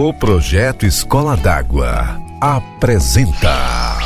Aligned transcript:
O 0.00 0.12
projeto 0.12 0.86
Escola 0.86 1.36
d'Água 1.36 2.22
apresenta 2.40 3.98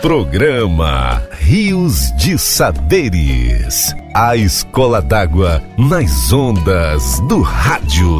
Programa 0.00 1.22
Rios 1.30 2.10
de 2.16 2.38
Saberes. 2.38 3.94
A 4.14 4.34
Escola 4.34 5.02
d'Água 5.02 5.62
nas 5.76 6.32
ondas 6.32 7.20
do 7.28 7.42
rádio. 7.42 8.18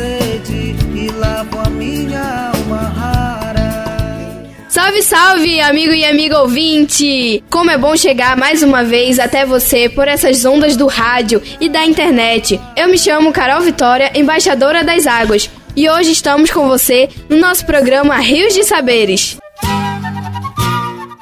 Sede 0.00 0.74
e 0.94 1.10
lavo 1.18 1.58
a 1.58 1.68
minha 1.68 2.52
alma 2.54 2.88
rara. 2.88 3.70
Salve, 4.68 5.02
salve, 5.02 5.60
amigo 5.60 5.92
e 5.92 6.04
amiga 6.04 6.40
ouvinte! 6.40 7.44
Como 7.50 7.70
é 7.70 7.76
bom 7.76 7.94
chegar 7.96 8.36
mais 8.36 8.62
uma 8.62 8.82
vez 8.82 9.18
até 9.18 9.44
você 9.44 9.88
por 9.88 10.08
essas 10.08 10.44
ondas 10.44 10.76
do 10.76 10.86
rádio 10.86 11.42
e 11.60 11.68
da 11.68 11.84
internet. 11.84 12.58
Eu 12.76 12.88
me 12.88 12.96
chamo 12.96 13.32
Carol 13.32 13.60
Vitória, 13.60 14.10
embaixadora 14.14 14.82
das 14.82 15.06
águas, 15.06 15.50
e 15.76 15.88
hoje 15.88 16.12
estamos 16.12 16.50
com 16.50 16.66
você 16.66 17.08
no 17.28 17.36
nosso 17.36 17.66
programa 17.66 18.16
Rios 18.16 18.54
de 18.54 18.64
Saberes. 18.64 19.36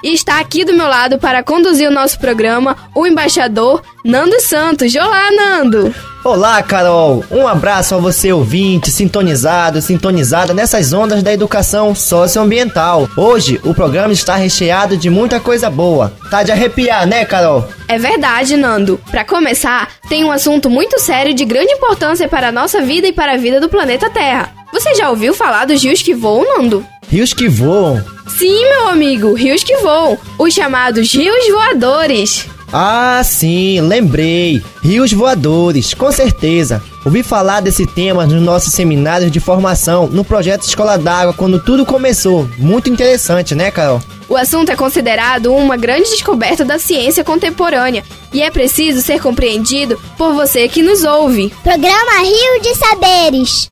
E 0.03 0.15
está 0.15 0.39
aqui 0.39 0.65
do 0.65 0.75
meu 0.75 0.87
lado 0.87 1.19
para 1.19 1.43
conduzir 1.43 1.89
o 1.89 1.93
nosso 1.93 2.19
programa 2.21 2.77
o 2.95 3.07
embaixador 3.07 3.83
Nando 4.05 4.41
Santos. 4.41 4.95
Olá, 4.95 5.31
Nando! 5.33 5.93
Olá, 6.25 6.63
Carol! 6.63 7.25
Um 7.31 7.49
abraço 7.49 7.95
a 7.95 7.99
você, 7.99 8.33
ouvinte, 8.33 8.91
sintonizado, 8.91 9.81
sintonizada 9.81 10.55
nessas 10.55 10.93
ondas 10.93 11.23
da 11.23 11.33
educação 11.33 11.95
socioambiental. 11.95 13.09
Hoje, 13.17 13.61
o 13.65 13.75
programa 13.75 14.13
está 14.13 14.37
recheado 14.37 14.97
de 14.97 15.11
muita 15.11 15.41
coisa 15.41 15.71
boa. 15.71 16.13
Tá 16.31 16.43
de 16.43 16.53
arrepiar, 16.53 17.07
né, 17.07 17.25
Carol? 17.25 17.69
É 17.89 17.99
verdade, 17.99 18.57
Nando. 18.57 19.01
Para 19.11 19.25
começar, 19.25 19.89
tem 20.09 20.25
um 20.25 20.31
assunto 20.31 20.69
muito 20.71 21.01
sério 21.01 21.35
de 21.35 21.45
grande 21.45 21.73
importância 21.73 22.29
para 22.29 22.49
a 22.49 22.53
nossa 22.53 22.83
vida 22.83 23.09
e 23.09 23.13
para 23.13 23.33
a 23.33 23.37
vida 23.37 23.61
do 23.61 23.69
planeta 23.69 24.11
Terra. 24.11 24.53
Você 24.79 24.95
já 24.95 25.11
ouviu 25.11 25.35
falar 25.35 25.65
dos 25.65 25.83
rios 25.83 26.03
que 26.03 26.15
voam, 26.15 26.45
Nando? 26.57 26.87
Rios 27.09 27.35
que 27.35 27.49
voam. 27.49 28.01
Sim, 28.29 28.63
meu 28.69 28.87
amigo, 28.87 29.35
rios 29.35 29.65
que 29.65 29.77
voam, 29.79 30.17
os 30.39 30.55
chamados 30.55 31.13
rios 31.13 31.49
voadores. 31.49 32.47
Ah, 32.73 33.21
sim, 33.25 33.81
lembrei. 33.81 34.63
Rios 34.81 35.13
voadores, 35.13 35.95
com 35.95 36.13
certeza. 36.13 36.81
Ouvi 37.05 37.25
falar 37.25 37.61
desse 37.61 37.89
tema 37.89 38.25
nos 38.25 38.41
nossos 38.41 38.73
seminários 38.73 39.33
de 39.33 39.41
formação 39.41 40.07
no 40.07 40.25
projeto 40.25 40.63
Escola 40.63 40.97
d'Água 40.97 41.35
quando 41.35 41.59
tudo 41.59 41.85
começou. 41.85 42.49
Muito 42.57 42.89
interessante, 42.89 43.57
né, 43.57 43.73
Carol? 43.73 44.01
O 44.29 44.37
assunto 44.37 44.71
é 44.71 44.77
considerado 44.77 45.53
uma 45.53 45.77
grande 45.77 46.09
descoberta 46.11 46.65
da 46.65 46.79
ciência 46.79 47.25
contemporânea 47.25 48.05
e 48.33 48.43
é 48.43 48.51
preciso 48.51 49.03
ser 49.03 49.21
compreendido 49.21 50.01
por 50.17 50.35
você 50.35 50.69
que 50.69 50.83
nos 50.83 51.03
ouve. 51.03 51.53
Programa 51.65 52.21
Rio 52.23 52.63
de 52.63 52.75
Saberes. 52.77 53.69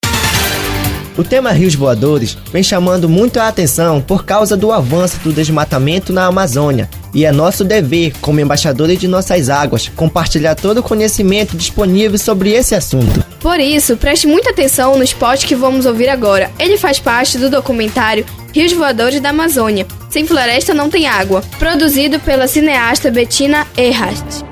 O 1.16 1.24
tema 1.24 1.50
rios 1.50 1.74
voadores 1.74 2.36
vem 2.52 2.62
chamando 2.62 3.08
muito 3.08 3.40
a 3.40 3.48
atenção 3.48 4.02
por 4.02 4.24
causa 4.24 4.56
do 4.56 4.70
avanço 4.70 5.18
do 5.20 5.32
desmatamento 5.32 6.12
na 6.12 6.26
Amazônia. 6.26 6.90
E 7.14 7.24
é 7.24 7.32
nosso 7.32 7.64
dever, 7.64 8.12
como 8.20 8.40
embaixadores 8.40 8.98
de 8.98 9.08
nossas 9.08 9.48
águas, 9.48 9.88
compartilhar 9.88 10.54
todo 10.54 10.78
o 10.78 10.82
conhecimento 10.82 11.56
disponível 11.56 12.18
sobre 12.18 12.50
esse 12.52 12.74
assunto. 12.74 13.24
Por 13.40 13.58
isso, 13.58 13.96
preste 13.96 14.26
muita 14.26 14.50
atenção 14.50 14.98
no 14.98 15.04
spot 15.04 15.46
que 15.46 15.54
vamos 15.54 15.86
ouvir 15.86 16.10
agora. 16.10 16.50
Ele 16.58 16.76
faz 16.76 16.98
parte 16.98 17.38
do 17.38 17.48
documentário 17.48 18.26
Rios 18.52 18.72
Voadores 18.72 19.20
da 19.20 19.30
Amazônia. 19.30 19.86
Sem 20.10 20.26
floresta 20.26 20.74
não 20.74 20.90
tem 20.90 21.06
água, 21.06 21.42
produzido 21.58 22.20
pela 22.20 22.46
cineasta 22.46 23.10
Bettina 23.10 23.66
Ehrhardt. 23.76 24.45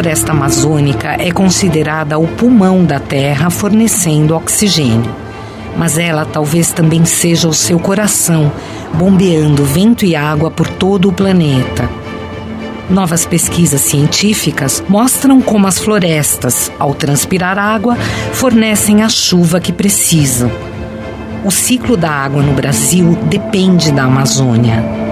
Floresta 0.00 0.32
amazônica 0.32 1.16
é 1.18 1.30
considerada 1.30 2.18
o 2.18 2.26
pulmão 2.26 2.86
da 2.86 2.98
Terra, 2.98 3.50
fornecendo 3.50 4.34
oxigênio. 4.34 5.14
Mas 5.76 5.98
ela 5.98 6.24
talvez 6.24 6.72
também 6.72 7.04
seja 7.04 7.46
o 7.46 7.52
seu 7.52 7.78
coração, 7.78 8.50
bombeando 8.94 9.62
vento 9.62 10.06
e 10.06 10.16
água 10.16 10.50
por 10.50 10.66
todo 10.66 11.10
o 11.10 11.12
planeta. 11.12 11.86
Novas 12.88 13.26
pesquisas 13.26 13.82
científicas 13.82 14.82
mostram 14.88 15.38
como 15.42 15.66
as 15.66 15.78
florestas, 15.78 16.72
ao 16.78 16.94
transpirar 16.94 17.58
água, 17.58 17.94
fornecem 18.32 19.02
a 19.02 19.08
chuva 19.10 19.60
que 19.60 19.70
precisam. 19.70 20.50
O 21.44 21.50
ciclo 21.50 21.94
da 21.94 22.10
água 22.10 22.42
no 22.42 22.54
Brasil 22.54 23.18
depende 23.28 23.92
da 23.92 24.04
Amazônia. 24.04 25.09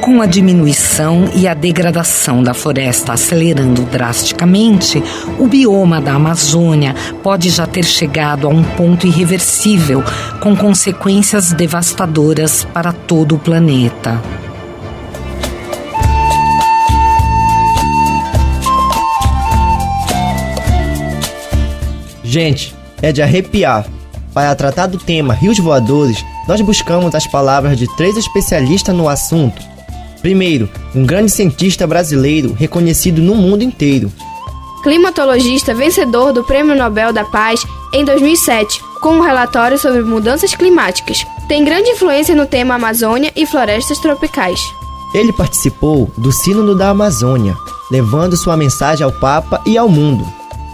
Com 0.00 0.22
a 0.22 0.26
diminuição 0.26 1.30
e 1.34 1.46
a 1.46 1.52
degradação 1.52 2.42
da 2.42 2.54
floresta 2.54 3.12
acelerando 3.12 3.82
drasticamente, 3.82 5.02
o 5.38 5.46
bioma 5.46 6.00
da 6.00 6.14
Amazônia 6.14 6.94
pode 7.22 7.50
já 7.50 7.66
ter 7.66 7.84
chegado 7.84 8.46
a 8.46 8.50
um 8.50 8.62
ponto 8.62 9.06
irreversível, 9.06 10.02
com 10.40 10.56
consequências 10.56 11.52
devastadoras 11.52 12.64
para 12.64 12.92
todo 12.92 13.34
o 13.34 13.38
planeta. 13.38 14.20
Gente, 22.24 22.74
é 23.02 23.12
de 23.12 23.20
arrepiar. 23.20 23.86
Para 24.32 24.54
tratar 24.54 24.86
do 24.86 24.98
tema 24.98 25.34
rios 25.34 25.58
voadores, 25.58 26.24
nós 26.48 26.60
buscamos 26.60 27.14
as 27.14 27.26
palavras 27.26 27.76
de 27.76 27.86
três 27.96 28.16
especialistas 28.16 28.94
no 28.94 29.08
assunto. 29.08 29.69
Primeiro, 30.20 30.68
um 30.94 31.04
grande 31.04 31.30
cientista 31.30 31.86
brasileiro 31.86 32.52
reconhecido 32.52 33.22
no 33.22 33.34
mundo 33.34 33.62
inteiro. 33.62 34.12
Climatologista 34.82 35.74
vencedor 35.74 36.32
do 36.32 36.44
Prêmio 36.44 36.74
Nobel 36.74 37.12
da 37.12 37.24
Paz 37.24 37.64
em 37.92 38.04
2007, 38.04 38.80
com 39.00 39.14
um 39.16 39.20
relatório 39.20 39.78
sobre 39.78 40.02
mudanças 40.02 40.54
climáticas. 40.54 41.26
Tem 41.48 41.64
grande 41.64 41.90
influência 41.90 42.34
no 42.34 42.46
tema 42.46 42.74
Amazônia 42.74 43.32
e 43.34 43.46
florestas 43.46 43.98
tropicais. 43.98 44.60
Ele 45.12 45.32
participou 45.32 46.10
do 46.16 46.30
Sínodo 46.30 46.74
da 46.74 46.90
Amazônia, 46.90 47.56
levando 47.90 48.36
sua 48.36 48.56
mensagem 48.56 49.04
ao 49.04 49.12
Papa 49.12 49.60
e 49.66 49.76
ao 49.76 49.88
mundo. 49.88 50.24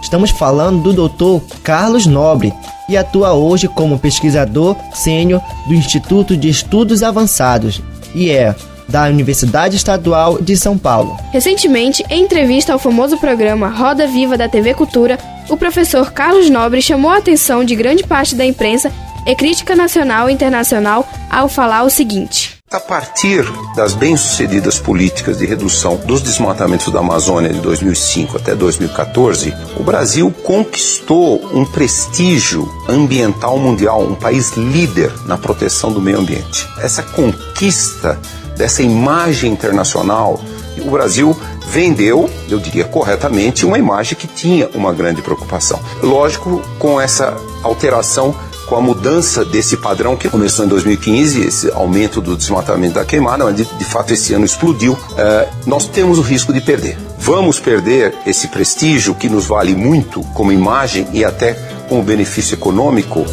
Estamos 0.01 0.29
falando 0.29 0.93
do 0.93 1.09
Dr. 1.09 1.43
Carlos 1.63 2.05
Nobre 2.05 2.53
e 2.87 2.95
atua 2.95 3.33
hoje 3.33 3.67
como 3.67 3.99
pesquisador 3.99 4.75
sênior 4.93 5.41
do 5.67 5.73
Instituto 5.73 6.37
de 6.37 6.49
Estudos 6.49 7.01
Avançados, 7.01 7.81
IEA, 8.13 8.55
da 8.87 9.03
Universidade 9.05 9.75
Estadual 9.75 10.41
de 10.41 10.55
São 10.55 10.77
Paulo. 10.77 11.17
Recentemente, 11.31 12.03
em 12.09 12.23
entrevista 12.23 12.73
ao 12.73 12.79
famoso 12.79 13.17
programa 13.17 13.67
Roda 13.69 14.07
Viva 14.07 14.37
da 14.37 14.47
TV 14.47 14.73
Cultura, 14.73 15.17
o 15.49 15.57
professor 15.57 16.11
Carlos 16.11 16.49
Nobre 16.49 16.81
chamou 16.81 17.11
a 17.11 17.17
atenção 17.17 17.63
de 17.63 17.75
grande 17.75 18.03
parte 18.03 18.35
da 18.35 18.45
imprensa 18.45 18.91
e 19.25 19.35
crítica 19.35 19.75
nacional 19.75 20.29
e 20.29 20.33
internacional 20.33 21.07
ao 21.29 21.49
falar 21.49 21.83
o 21.83 21.89
seguinte. 21.89 22.57
A 22.69 22.81
partir 22.81 23.45
das 23.77 23.93
bem-sucedidas 23.93 24.77
políticas 24.77 25.37
de 25.37 25.45
redução 25.45 25.95
dos 25.95 26.21
desmatamentos 26.21 26.91
da 26.91 26.99
Amazônia 26.99 27.53
de 27.53 27.61
2005 27.61 28.35
até 28.35 28.53
2014, 28.53 29.53
o 29.77 29.83
Brasil 29.83 30.29
conquistou 30.43 31.41
um 31.53 31.63
prestígio 31.63 32.69
ambiental 32.89 33.57
mundial, 33.57 34.03
um 34.03 34.15
país 34.15 34.51
líder 34.57 35.13
na 35.25 35.37
proteção 35.37 35.93
do 35.93 36.01
meio 36.01 36.19
ambiente. 36.19 36.67
Essa 36.79 37.01
conquista 37.03 38.19
dessa 38.57 38.81
imagem 38.81 39.51
internacional, 39.51 40.39
o 40.79 40.91
Brasil 40.91 41.35
vendeu, 41.67 42.29
eu 42.49 42.59
diria 42.59 42.85
corretamente, 42.85 43.65
uma 43.65 43.77
imagem 43.77 44.17
que 44.17 44.27
tinha 44.27 44.69
uma 44.73 44.93
grande 44.93 45.21
preocupação. 45.21 45.79
Lógico, 46.01 46.61
com 46.79 46.99
essa 46.99 47.35
alteração 47.63 48.35
com 48.67 48.75
a 48.75 48.81
mudança 48.81 49.45
desse 49.45 49.77
padrão 49.77 50.17
que 50.17 50.27
começou 50.27 50.65
em 50.65 50.67
2015, 50.67 51.39
esse 51.39 51.71
aumento 51.71 52.19
do 52.19 52.35
desmatamento 52.35 52.95
da 52.95 53.05
queimada, 53.05 53.45
mas 53.45 53.55
de, 53.55 53.63
de 53.63 53.85
fato 53.85 54.13
esse 54.13 54.33
ano 54.33 54.43
explodiu, 54.43 54.97
eh, 55.17 55.47
nós 55.65 55.87
temos 55.87 56.19
o 56.19 56.21
risco 56.21 56.51
de 56.51 56.59
perder. 56.59 56.97
Vamos 57.17 57.61
perder 57.61 58.13
esse 58.25 58.49
prestígio 58.49 59.15
que 59.15 59.29
nos 59.29 59.47
vale 59.47 59.73
muito 59.73 60.21
como 60.33 60.51
imagem 60.51 61.07
e 61.13 61.23
até 61.23 61.53
como 61.87 62.03
benefício 62.03 62.55
econômico. 62.55 63.25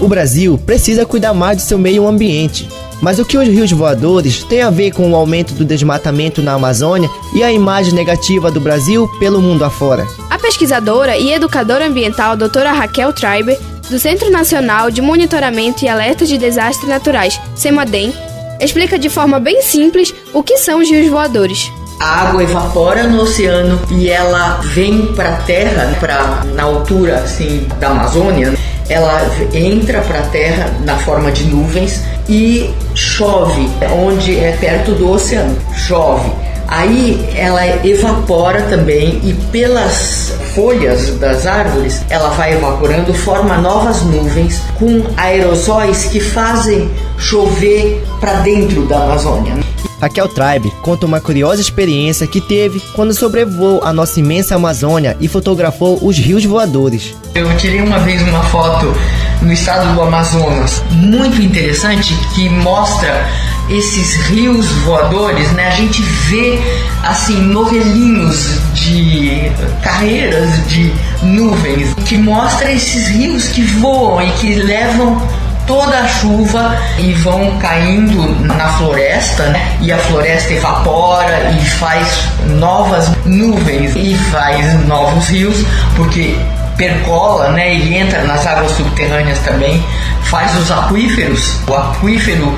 O 0.00 0.08
Brasil 0.08 0.58
precisa 0.58 1.06
cuidar 1.06 1.32
mais 1.32 1.58
do 1.58 1.62
seu 1.62 1.78
meio 1.78 2.08
ambiente. 2.08 2.68
Mas 3.00 3.18
o 3.18 3.24
que 3.24 3.38
os 3.38 3.48
rios 3.48 3.72
voadores 3.72 4.44
têm 4.44 4.62
a 4.62 4.70
ver 4.70 4.90
com 4.90 5.10
o 5.10 5.16
aumento 5.16 5.54
do 5.54 5.64
desmatamento 5.64 6.42
na 6.42 6.52
Amazônia 6.52 7.08
e 7.34 7.42
a 7.42 7.50
imagem 7.50 7.94
negativa 7.94 8.50
do 8.50 8.60
Brasil 8.60 9.08
pelo 9.18 9.40
mundo 9.40 9.64
afora? 9.64 10.06
A 10.28 10.38
pesquisadora 10.38 11.16
e 11.16 11.32
educadora 11.32 11.86
ambiental 11.86 12.36
doutora 12.36 12.72
Raquel 12.72 13.12
Treiber, 13.12 13.58
do 13.88 13.98
Centro 13.98 14.30
Nacional 14.30 14.90
de 14.90 15.00
Monitoramento 15.00 15.84
e 15.84 15.88
Alerta 15.88 16.26
de 16.26 16.38
Desastres 16.38 16.88
Naturais, 16.88 17.40
CEMADEM, 17.56 18.12
explica 18.60 18.98
de 18.98 19.08
forma 19.08 19.40
bem 19.40 19.62
simples 19.62 20.14
o 20.34 20.42
que 20.42 20.58
são 20.58 20.80
os 20.80 20.88
rios 20.88 21.08
voadores. 21.08 21.72
A 21.98 22.28
água 22.28 22.42
evapora 22.42 23.04
no 23.04 23.22
oceano 23.22 23.80
e 23.90 24.08
ela 24.08 24.60
vem 24.62 25.06
para 25.14 25.30
a 25.30 25.36
terra, 25.38 25.96
para 25.98 26.44
na 26.54 26.62
altura 26.64 27.16
assim 27.16 27.66
da 27.78 27.88
Amazônia, 27.88 28.54
ela 28.88 29.20
entra 29.52 30.00
para 30.00 30.20
a 30.20 30.26
terra 30.26 30.74
na 30.84 30.96
forma 30.98 31.30
de 31.30 31.44
nuvens 31.44 32.02
e 32.30 32.70
chove 32.94 33.68
onde 33.92 34.38
é 34.38 34.52
perto 34.52 34.92
do 34.92 35.10
oceano. 35.10 35.56
Chove. 35.74 36.30
Aí 36.68 37.28
ela 37.34 37.84
evapora 37.84 38.62
também 38.62 39.20
e 39.24 39.34
pelas 39.50 40.32
folhas 40.54 41.18
das 41.18 41.44
árvores 41.44 42.00
ela 42.08 42.28
vai 42.30 42.52
evaporando, 42.52 43.12
forma 43.12 43.58
novas 43.58 44.02
nuvens 44.02 44.62
com 44.78 45.02
aerosóis 45.16 46.04
que 46.04 46.20
fazem 46.20 46.88
chover 47.18 48.00
para 48.20 48.34
dentro 48.34 48.86
da 48.86 49.02
Amazônia. 49.02 49.58
Raquel 50.00 50.28
Tribe 50.28 50.72
conta 50.80 51.04
uma 51.04 51.20
curiosa 51.20 51.60
experiência 51.60 52.26
que 52.26 52.40
teve 52.40 52.80
quando 52.94 53.12
sobrevoou 53.12 53.80
a 53.82 53.92
nossa 53.92 54.20
imensa 54.20 54.54
Amazônia 54.54 55.16
e 55.20 55.26
fotografou 55.26 55.98
os 56.00 56.16
rios 56.16 56.44
voadores. 56.44 57.14
Eu 57.34 57.54
tirei 57.56 57.82
uma 57.82 57.98
vez 57.98 58.22
uma 58.22 58.42
foto 58.44 58.94
no 59.42 59.52
estado 59.52 59.94
do 59.94 60.02
Amazonas 60.02 60.82
muito 60.90 61.40
interessante 61.40 62.14
que 62.34 62.48
mostra 62.48 63.28
esses 63.68 64.26
rios 64.26 64.66
voadores, 64.84 65.50
né? 65.52 65.68
A 65.68 65.70
gente 65.70 66.02
vê 66.02 66.60
assim 67.02 67.40
novelinhos 67.40 68.58
de 68.74 69.50
carreiras 69.82 70.66
de 70.66 70.92
nuvens 71.22 71.94
que 72.04 72.18
mostra 72.18 72.70
esses 72.72 73.08
rios 73.08 73.48
que 73.48 73.62
voam 73.62 74.20
e 74.22 74.30
que 74.32 74.54
levam 74.54 75.20
toda 75.66 76.00
a 76.00 76.08
chuva 76.08 76.76
e 76.98 77.12
vão 77.12 77.56
caindo 77.58 78.44
na 78.44 78.72
floresta, 78.72 79.44
né? 79.50 79.78
E 79.80 79.92
a 79.92 79.98
floresta 79.98 80.52
evapora 80.52 81.52
e 81.52 81.64
faz 81.64 82.24
novas 82.58 83.08
nuvens 83.24 83.94
e 83.94 84.16
faz 84.32 84.84
novos 84.86 85.28
rios, 85.28 85.64
porque 85.94 86.36
percola, 86.80 87.50
né? 87.50 87.74
E 87.74 87.94
entra 87.94 88.24
nas 88.24 88.46
águas 88.46 88.70
subterrâneas 88.72 89.38
também, 89.40 89.84
faz 90.22 90.56
os 90.56 90.70
aquíferos, 90.70 91.60
o 91.68 91.74
aquífero 91.74 92.56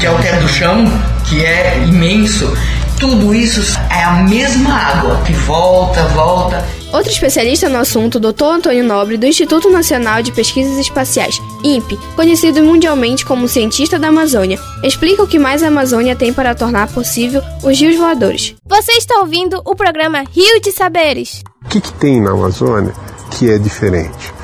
que 0.00 0.06
é 0.06 0.10
o 0.10 0.18
teto 0.18 0.42
do 0.42 0.48
chão, 0.48 0.84
que 1.24 1.44
é 1.44 1.78
imenso. 1.86 2.52
Tudo 2.98 3.32
isso 3.32 3.78
é 3.88 4.02
a 4.02 4.14
mesma 4.24 4.74
água 4.74 5.22
que 5.24 5.32
volta, 5.32 6.02
volta 6.08 6.62
Outro 6.92 7.10
especialista 7.12 7.68
no 7.68 7.78
assunto, 7.78 8.18
Dr. 8.18 8.44
Antônio 8.44 8.82
Nobre, 8.82 9.16
do 9.16 9.24
Instituto 9.24 9.70
Nacional 9.70 10.22
de 10.22 10.32
Pesquisas 10.32 10.76
Espaciais, 10.76 11.40
INPE, 11.62 11.96
conhecido 12.16 12.62
mundialmente 12.64 13.24
como 13.24 13.46
cientista 13.46 13.96
da 13.96 14.08
Amazônia, 14.08 14.58
explica 14.82 15.22
o 15.22 15.26
que 15.26 15.38
mais 15.38 15.62
a 15.62 15.68
Amazônia 15.68 16.16
tem 16.16 16.32
para 16.32 16.54
tornar 16.54 16.88
possível 16.88 17.40
os 17.62 17.80
rios 17.80 17.96
voadores. 17.96 18.56
Você 18.66 18.92
está 18.92 19.20
ouvindo 19.20 19.62
o 19.64 19.76
programa 19.76 20.24
Rio 20.34 20.60
de 20.60 20.72
Saberes. 20.72 21.42
O 21.64 21.68
que, 21.68 21.80
que 21.80 21.92
tem 21.92 22.20
na 22.20 22.32
Amazônia 22.32 22.92
que 23.30 23.50
é 23.50 23.58
diferente? 23.58 24.34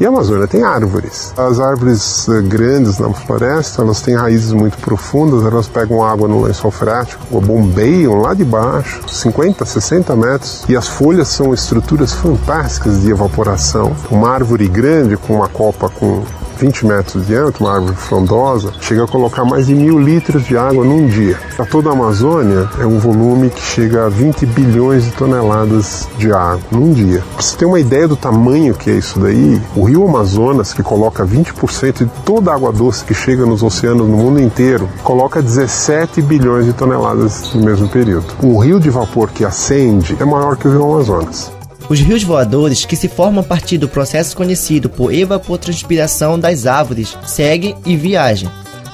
E 0.00 0.06
a 0.06 0.10
Amazônia 0.10 0.46
tem 0.46 0.62
árvores. 0.62 1.34
As 1.36 1.58
árvores 1.58 2.28
eh, 2.28 2.40
grandes 2.42 3.00
na 3.00 3.12
floresta, 3.12 3.82
elas 3.82 4.00
têm 4.00 4.14
raízes 4.14 4.52
muito 4.52 4.78
profundas, 4.78 5.44
elas 5.44 5.66
pegam 5.66 6.04
água 6.04 6.28
no 6.28 6.40
lençol 6.40 6.70
freático, 6.70 7.40
bombeiam 7.40 8.20
lá 8.20 8.32
de 8.32 8.44
baixo, 8.44 9.00
50, 9.08 9.64
60 9.64 10.14
metros, 10.14 10.64
e 10.68 10.76
as 10.76 10.86
folhas 10.86 11.26
são 11.26 11.52
estruturas 11.52 12.12
fantásticas 12.12 13.00
de 13.00 13.10
evaporação. 13.10 13.92
Uma 14.08 14.30
árvore 14.30 14.68
grande 14.68 15.16
com 15.16 15.34
uma 15.34 15.48
copa 15.48 15.88
com 15.88 16.22
20 16.58 16.86
metros 16.86 17.22
de 17.22 17.28
diâmetro, 17.28 17.64
uma 17.64 17.74
árvore 17.74 17.96
frondosa, 17.96 18.72
chega 18.80 19.04
a 19.04 19.06
colocar 19.06 19.44
mais 19.44 19.66
de 19.66 19.74
mil 19.74 19.98
litros 19.98 20.44
de 20.44 20.56
água 20.56 20.84
num 20.84 21.06
dia. 21.06 21.38
Para 21.56 21.66
toda 21.66 21.90
a 21.90 21.92
Amazônia, 21.92 22.68
é 22.78 22.86
um 22.86 22.98
volume 22.98 23.50
que 23.50 23.60
chega 23.60 24.06
a 24.06 24.08
20 24.08 24.44
bilhões 24.46 25.04
de 25.04 25.12
toneladas 25.12 26.08
de 26.18 26.32
água 26.32 26.60
num 26.70 26.92
dia. 26.92 27.22
Para 27.34 27.42
você 27.42 27.56
ter 27.56 27.64
uma 27.64 27.78
ideia 27.78 28.08
do 28.08 28.16
tamanho 28.16 28.74
que 28.74 28.90
é 28.90 28.94
isso 28.94 29.18
daí, 29.20 29.60
o 29.76 29.84
rio 29.84 30.06
Amazonas, 30.06 30.72
que 30.72 30.82
coloca 30.82 31.24
20% 31.24 31.98
de 31.98 32.10
toda 32.24 32.50
a 32.50 32.54
água 32.54 32.72
doce 32.72 33.04
que 33.04 33.14
chega 33.14 33.46
nos 33.46 33.62
oceanos 33.62 34.08
no 34.08 34.16
mundo 34.16 34.40
inteiro, 34.40 34.88
coloca 35.04 35.40
17 35.40 36.20
bilhões 36.22 36.66
de 36.66 36.72
toneladas 36.72 37.54
no 37.54 37.64
mesmo 37.64 37.88
período. 37.88 38.26
O 38.42 38.58
rio 38.58 38.80
de 38.80 38.90
vapor 38.90 39.30
que 39.30 39.44
acende 39.44 40.16
é 40.18 40.24
maior 40.24 40.56
que 40.56 40.66
o 40.66 40.70
rio 40.70 40.84
Amazonas. 40.84 41.57
Os 41.88 42.00
rios 42.00 42.22
voadores, 42.22 42.84
que 42.84 42.96
se 42.96 43.08
formam 43.08 43.40
a 43.40 43.46
partir 43.46 43.78
do 43.78 43.88
processo 43.88 44.36
conhecido 44.36 44.90
por 44.90 45.12
evapotranspiração 45.12 46.38
das 46.38 46.66
árvores, 46.66 47.16
seguem 47.26 47.74
e 47.86 47.96
viajam 47.96 48.50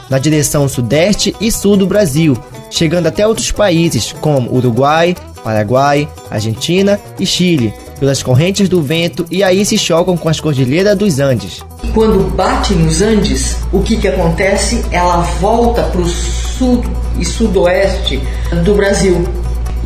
na 0.09 0.19
direção 0.19 0.69
sudeste 0.69 1.35
e 1.41 1.51
sul 1.51 1.77
do 1.77 1.87
Brasil, 1.87 2.37
chegando 2.71 3.07
até 3.07 3.27
outros 3.27 3.51
países 3.51 4.13
como 4.21 4.55
Uruguai, 4.55 5.17
Paraguai, 5.43 6.09
Argentina 6.31 7.01
e 7.19 7.27
Chile, 7.27 7.75
pelas 7.99 8.23
correntes 8.23 8.69
do 8.69 8.83
vento 8.83 9.27
e 9.31 9.43
aí 9.43 9.65
se 9.65 9.77
chocam 9.77 10.17
com 10.17 10.29
as 10.29 10.41
cordilheiras 10.41 10.97
dos 10.97 11.19
Andes. 11.19 11.65
Quando 11.93 12.31
bate 12.35 12.75
nos 12.75 13.03
Andes, 13.03 13.57
o 13.73 13.81
que, 13.81 13.97
que 13.97 14.09
acontece? 14.09 14.85
Ela 14.91 15.19
volta 15.41 15.83
para 15.85 16.01
o 16.01 16.07
sul 16.07 16.85
e 17.19 17.25
sudoeste 17.25 18.21
do 18.65 18.75
Brasil 18.75 19.25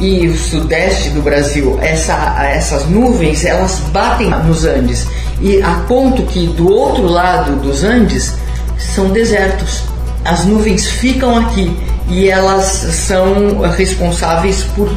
e 0.01 0.29
o 0.29 0.37
sudeste 0.37 1.11
do 1.11 1.23
Brasil, 1.23 1.79
essa, 1.81 2.15
essas 2.45 2.87
nuvens 2.89 3.45
elas 3.45 3.81
batem 3.93 4.31
nos 4.31 4.65
Andes 4.65 5.07
e 5.41 5.61
a 5.63 5.85
ponto 5.89 6.23
que 6.23 6.47
do 6.47 6.73
outro 6.73 7.07
lado 7.07 7.57
dos 7.57 7.83
Andes 7.83 8.35
são 8.77 9.11
desertos. 9.11 9.83
As 10.25 10.45
nuvens 10.45 10.87
ficam 10.87 11.37
aqui 11.37 11.77
e 12.09 12.29
elas 12.29 12.65
são 12.65 13.61
responsáveis 13.77 14.63
por 14.77 14.91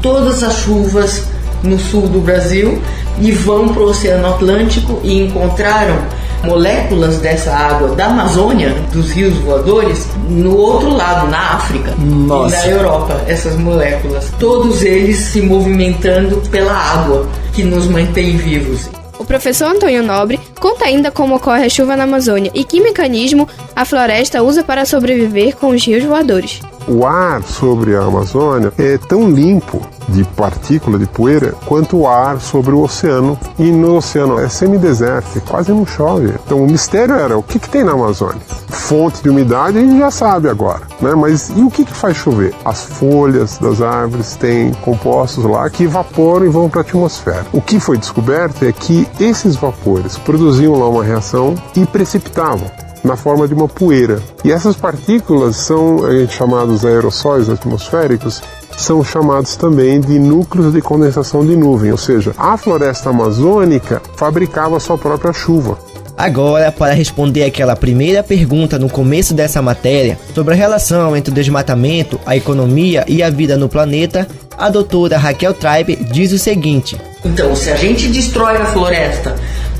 todas 0.00 0.42
as 0.42 0.58
chuvas 0.58 1.24
no 1.62 1.78
sul 1.78 2.08
do 2.08 2.20
Brasil 2.20 2.82
e 3.20 3.30
vão 3.30 3.68
para 3.68 3.82
o 3.82 3.90
Oceano 3.90 4.26
Atlântico 4.28 5.00
e 5.02 5.18
encontraram 5.22 5.96
moléculas 6.44 7.18
dessa 7.18 7.52
água 7.52 7.94
da 7.94 8.06
Amazônia, 8.06 8.74
dos 8.92 9.10
rios 9.10 9.34
voadores, 9.38 10.08
no 10.28 10.56
outro 10.56 10.90
lado, 10.90 11.28
na 11.28 11.54
África 11.54 11.94
Nossa. 11.98 12.66
e 12.66 12.70
na 12.70 12.76
Europa, 12.76 13.20
essas 13.26 13.56
moléculas. 13.56 14.32
Todos 14.38 14.82
eles 14.82 15.16
se 15.16 15.40
movimentando 15.40 16.36
pela 16.50 16.74
água 16.74 17.26
que 17.52 17.62
nos 17.62 17.86
mantém 17.86 18.36
vivos. 18.36 18.88
O 19.18 19.24
professor 19.24 19.66
Antônio 19.66 20.02
Nobre 20.02 20.40
conta 20.58 20.86
ainda 20.86 21.10
como 21.10 21.36
ocorre 21.36 21.66
a 21.66 21.68
chuva 21.68 21.96
na 21.96 22.04
Amazônia 22.04 22.50
e 22.54 22.64
que 22.64 22.80
mecanismo 22.80 23.48
a 23.74 23.84
floresta 23.84 24.42
usa 24.42 24.64
para 24.64 24.84
sobreviver 24.84 25.54
com 25.56 25.68
os 25.68 25.84
rios 25.84 26.02
voadores. 26.02 26.60
O 26.88 27.06
ar 27.06 27.42
sobre 27.42 27.94
a 27.94 28.02
Amazônia 28.02 28.72
é 28.76 28.98
tão 28.98 29.30
limpo 29.30 29.80
de 30.08 30.24
partícula, 30.24 30.98
de 30.98 31.06
poeira, 31.06 31.54
quanto 31.64 31.98
o 31.98 32.08
ar 32.08 32.40
sobre 32.40 32.72
o 32.72 32.82
oceano. 32.82 33.38
E 33.58 33.70
no 33.70 33.96
oceano 33.96 34.38
é 34.38 34.48
semideserto, 34.48 35.40
quase 35.42 35.70
não 35.70 35.86
chove. 35.86 36.34
Então 36.44 36.62
o 36.62 36.66
mistério 36.66 37.14
era 37.14 37.38
o 37.38 37.42
que, 37.42 37.58
que 37.58 37.68
tem 37.68 37.84
na 37.84 37.92
Amazônia? 37.92 38.40
Fonte 38.68 39.22
de 39.22 39.30
umidade 39.30 39.78
a 39.78 39.80
gente 39.80 39.98
já 39.98 40.10
sabe 40.10 40.48
agora, 40.48 40.82
né? 41.00 41.14
Mas 41.14 41.50
e 41.56 41.62
o 41.62 41.70
que, 41.70 41.84
que 41.84 41.94
faz 41.94 42.16
chover? 42.16 42.54
As 42.64 42.82
folhas 42.82 43.58
das 43.58 43.80
árvores 43.80 44.34
têm 44.34 44.72
compostos 44.74 45.44
lá 45.44 45.68
que 45.70 45.84
evaporam 45.84 46.46
e 46.46 46.48
vão 46.48 46.68
para 46.68 46.80
a 46.80 46.82
atmosfera. 46.82 47.46
O 47.52 47.60
que 47.60 47.78
foi 47.78 47.96
descoberto 47.96 48.64
é 48.64 48.72
que 48.72 49.06
esses 49.20 49.56
vapores 49.56 50.18
produziam 50.18 50.78
lá 50.78 50.88
uma 50.88 51.04
reação 51.04 51.54
e 51.76 51.86
precipitavam 51.86 52.70
na 53.04 53.16
forma 53.16 53.48
de 53.48 53.54
uma 53.54 53.68
poeira. 53.68 54.20
E 54.44 54.52
essas 54.52 54.76
partículas 54.76 55.56
são 55.56 55.98
chamados 56.28 56.84
aerossóis 56.84 57.48
atmosféricos, 57.48 58.42
são 58.76 59.04
chamados 59.04 59.56
também 59.56 60.00
de 60.00 60.18
núcleos 60.18 60.72
de 60.72 60.80
condensação 60.80 61.44
de 61.44 61.54
nuvem, 61.56 61.92
ou 61.92 61.98
seja, 61.98 62.32
a 62.38 62.56
floresta 62.56 63.10
amazônica 63.10 64.00
fabricava 64.16 64.80
sua 64.80 64.96
própria 64.96 65.32
chuva. 65.32 65.78
Agora, 66.16 66.70
para 66.70 66.92
responder 66.92 67.44
aquela 67.44 67.74
primeira 67.74 68.22
pergunta 68.22 68.78
no 68.78 68.88
começo 68.88 69.34
dessa 69.34 69.62
matéria 69.62 70.18
sobre 70.34 70.54
a 70.54 70.56
relação 70.56 71.16
entre 71.16 71.32
o 71.32 71.34
desmatamento, 71.34 72.20
a 72.26 72.36
economia 72.36 73.04
e 73.08 73.22
a 73.22 73.30
vida 73.30 73.56
no 73.56 73.68
planeta, 73.68 74.28
a 74.56 74.68
doutora 74.68 75.16
Raquel 75.16 75.54
Tribe 75.54 75.96
diz 75.96 76.30
o 76.32 76.38
seguinte: 76.38 76.96
Então, 77.24 77.56
se 77.56 77.70
a 77.70 77.76
gente 77.76 78.08
destrói 78.08 78.56
a 78.58 78.66
floresta, 78.66 79.34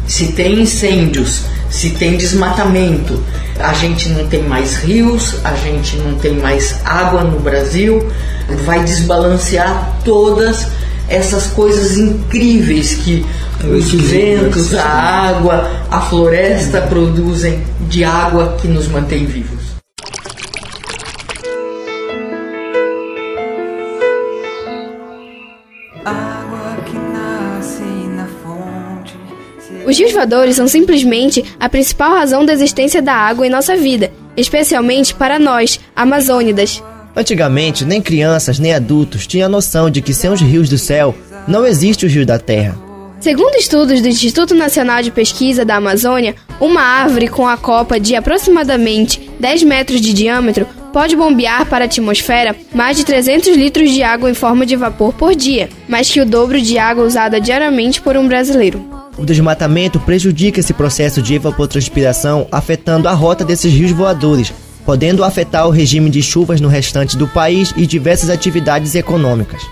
se 0.08 0.32
tem 0.32 0.60
incêndios, 0.60 1.42
se 1.72 1.88
tem 1.90 2.18
desmatamento, 2.18 3.18
a 3.58 3.72
gente 3.72 4.10
não 4.10 4.26
tem 4.28 4.42
mais 4.42 4.76
rios, 4.76 5.36
a 5.42 5.54
gente 5.54 5.96
não 5.96 6.14
tem 6.16 6.34
mais 6.34 6.76
água 6.84 7.24
no 7.24 7.40
Brasil, 7.40 8.06
vai 8.66 8.84
desbalancear 8.84 9.96
todas 10.04 10.68
essas 11.08 11.46
coisas 11.46 11.96
incríveis 11.96 12.94
que 12.94 13.24
Os 13.64 13.92
ventos, 13.92 14.74
a 14.74 14.84
água, 14.84 15.70
a 15.88 16.00
floresta 16.00 16.80
produzem 16.82 17.62
de 17.88 18.02
água 18.02 18.56
que 18.60 18.66
nos 18.66 18.88
mantém 18.88 19.24
vivos. 19.24 19.61
Os 29.84 29.98
rios 29.98 30.12
voadores 30.12 30.56
são 30.56 30.68
simplesmente 30.68 31.44
a 31.58 31.68
principal 31.68 32.14
razão 32.14 32.44
da 32.44 32.52
existência 32.52 33.02
da 33.02 33.14
água 33.14 33.46
em 33.46 33.50
nossa 33.50 33.76
vida, 33.76 34.12
especialmente 34.36 35.14
para 35.14 35.38
nós, 35.38 35.80
amazônidas. 35.94 36.82
Antigamente, 37.14 37.84
nem 37.84 38.00
crianças 38.00 38.58
nem 38.58 38.72
adultos 38.72 39.26
tinham 39.26 39.48
noção 39.48 39.90
de 39.90 40.00
que 40.00 40.14
sem 40.14 40.30
os 40.30 40.40
rios 40.40 40.68
do 40.68 40.78
céu, 40.78 41.14
não 41.46 41.66
existe 41.66 42.06
os 42.06 42.12
rios 42.12 42.26
da 42.26 42.38
terra. 42.38 42.78
Segundo 43.20 43.54
estudos 43.54 44.00
do 44.00 44.08
Instituto 44.08 44.54
Nacional 44.54 45.00
de 45.02 45.10
Pesquisa 45.10 45.64
da 45.64 45.76
Amazônia, 45.76 46.34
uma 46.60 46.82
árvore 46.82 47.28
com 47.28 47.46
a 47.46 47.56
copa 47.56 48.00
de 48.00 48.16
aproximadamente 48.16 49.30
10 49.38 49.62
metros 49.62 50.00
de 50.00 50.12
diâmetro 50.12 50.66
pode 50.92 51.14
bombear 51.14 51.66
para 51.66 51.84
a 51.84 51.86
atmosfera 51.86 52.54
mais 52.74 52.96
de 52.96 53.04
300 53.04 53.56
litros 53.56 53.90
de 53.90 54.02
água 54.02 54.30
em 54.30 54.34
forma 54.34 54.66
de 54.66 54.74
vapor 54.74 55.12
por 55.14 55.34
dia, 55.34 55.68
mais 55.88 56.10
que 56.10 56.20
o 56.20 56.26
dobro 56.26 56.60
de 56.60 56.78
água 56.78 57.04
usada 57.04 57.40
diariamente 57.40 58.00
por 58.00 58.16
um 58.16 58.26
brasileiro. 58.26 59.01
O 59.18 59.26
desmatamento 59.26 60.00
prejudica 60.00 60.60
esse 60.60 60.72
processo 60.72 61.20
de 61.20 61.34
evapotranspiração, 61.34 62.46
afetando 62.50 63.08
a 63.08 63.12
rota 63.12 63.44
desses 63.44 63.72
rios 63.72 63.92
voadores, 63.92 64.52
podendo 64.86 65.22
afetar 65.22 65.66
o 65.66 65.70
regime 65.70 66.10
de 66.10 66.22
chuvas 66.22 66.60
no 66.60 66.68
restante 66.68 67.16
do 67.16 67.28
país 67.28 67.72
e 67.76 67.86
diversas 67.86 68.30
atividades 68.30 68.94
econômicas. 68.94 69.62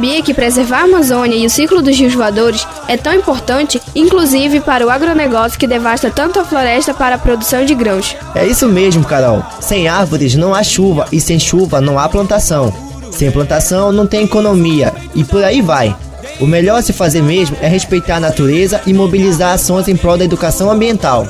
Sabia 0.00 0.22
que 0.22 0.32
preservar 0.32 0.78
a 0.78 0.84
Amazônia 0.84 1.36
e 1.36 1.44
o 1.44 1.50
ciclo 1.50 1.82
dos 1.82 1.94
rios 1.94 2.14
voadores 2.14 2.66
é 2.88 2.96
tão 2.96 3.12
importante, 3.12 3.78
inclusive 3.94 4.58
para 4.58 4.86
o 4.86 4.88
agronegócio 4.88 5.58
que 5.58 5.66
devasta 5.66 6.10
tanto 6.10 6.40
a 6.40 6.44
floresta 6.44 6.94
para 6.94 7.16
a 7.16 7.18
produção 7.18 7.66
de 7.66 7.74
grãos? 7.74 8.16
É 8.34 8.46
isso 8.46 8.66
mesmo, 8.66 9.04
Carol. 9.04 9.44
Sem 9.60 9.88
árvores 9.88 10.34
não 10.34 10.54
há 10.54 10.62
chuva 10.62 11.06
e 11.12 11.20
sem 11.20 11.38
chuva 11.38 11.82
não 11.82 11.98
há 11.98 12.08
plantação. 12.08 12.72
Sem 13.10 13.30
plantação 13.30 13.92
não 13.92 14.06
tem 14.06 14.24
economia 14.24 14.90
e 15.14 15.22
por 15.22 15.44
aí 15.44 15.60
vai. 15.60 15.94
O 16.40 16.46
melhor 16.46 16.78
a 16.78 16.82
se 16.82 16.94
fazer 16.94 17.20
mesmo 17.20 17.58
é 17.60 17.68
respeitar 17.68 18.16
a 18.16 18.20
natureza 18.20 18.80
e 18.86 18.94
mobilizar 18.94 19.52
ações 19.52 19.86
em 19.86 19.96
prol 19.96 20.16
da 20.16 20.24
educação 20.24 20.70
ambiental. 20.70 21.26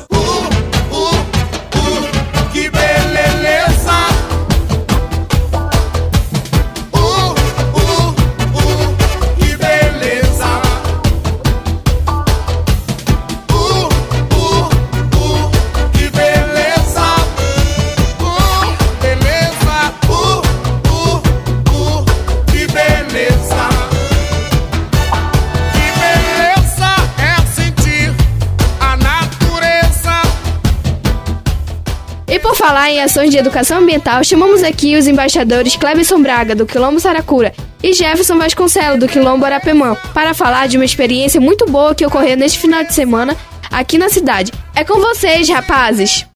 Falar 32.61 32.91
em 32.91 33.01
ações 33.01 33.31
de 33.31 33.39
educação 33.39 33.79
ambiental, 33.79 34.23
chamamos 34.23 34.63
aqui 34.63 34.95
os 34.95 35.07
embaixadores 35.07 35.77
Clebson 35.77 36.21
Braga, 36.21 36.55
do 36.55 36.67
Quilombo 36.67 37.01
Saracura, 37.01 37.55
e 37.83 37.95
Jefferson 37.95 38.37
Vasconcelos, 38.37 39.01
do 39.01 39.09
Quilombo 39.09 39.47
Arapemã, 39.47 39.97
para 40.13 40.35
falar 40.35 40.69
de 40.69 40.77
uma 40.77 40.85
experiência 40.85 41.41
muito 41.41 41.65
boa 41.65 41.95
que 41.95 42.05
ocorreu 42.05 42.37
neste 42.37 42.59
final 42.59 42.85
de 42.85 42.93
semana 42.93 43.35
aqui 43.71 43.97
na 43.97 44.11
cidade. 44.11 44.53
É 44.75 44.85
com 44.85 45.01
vocês, 45.01 45.49
rapazes! 45.49 46.27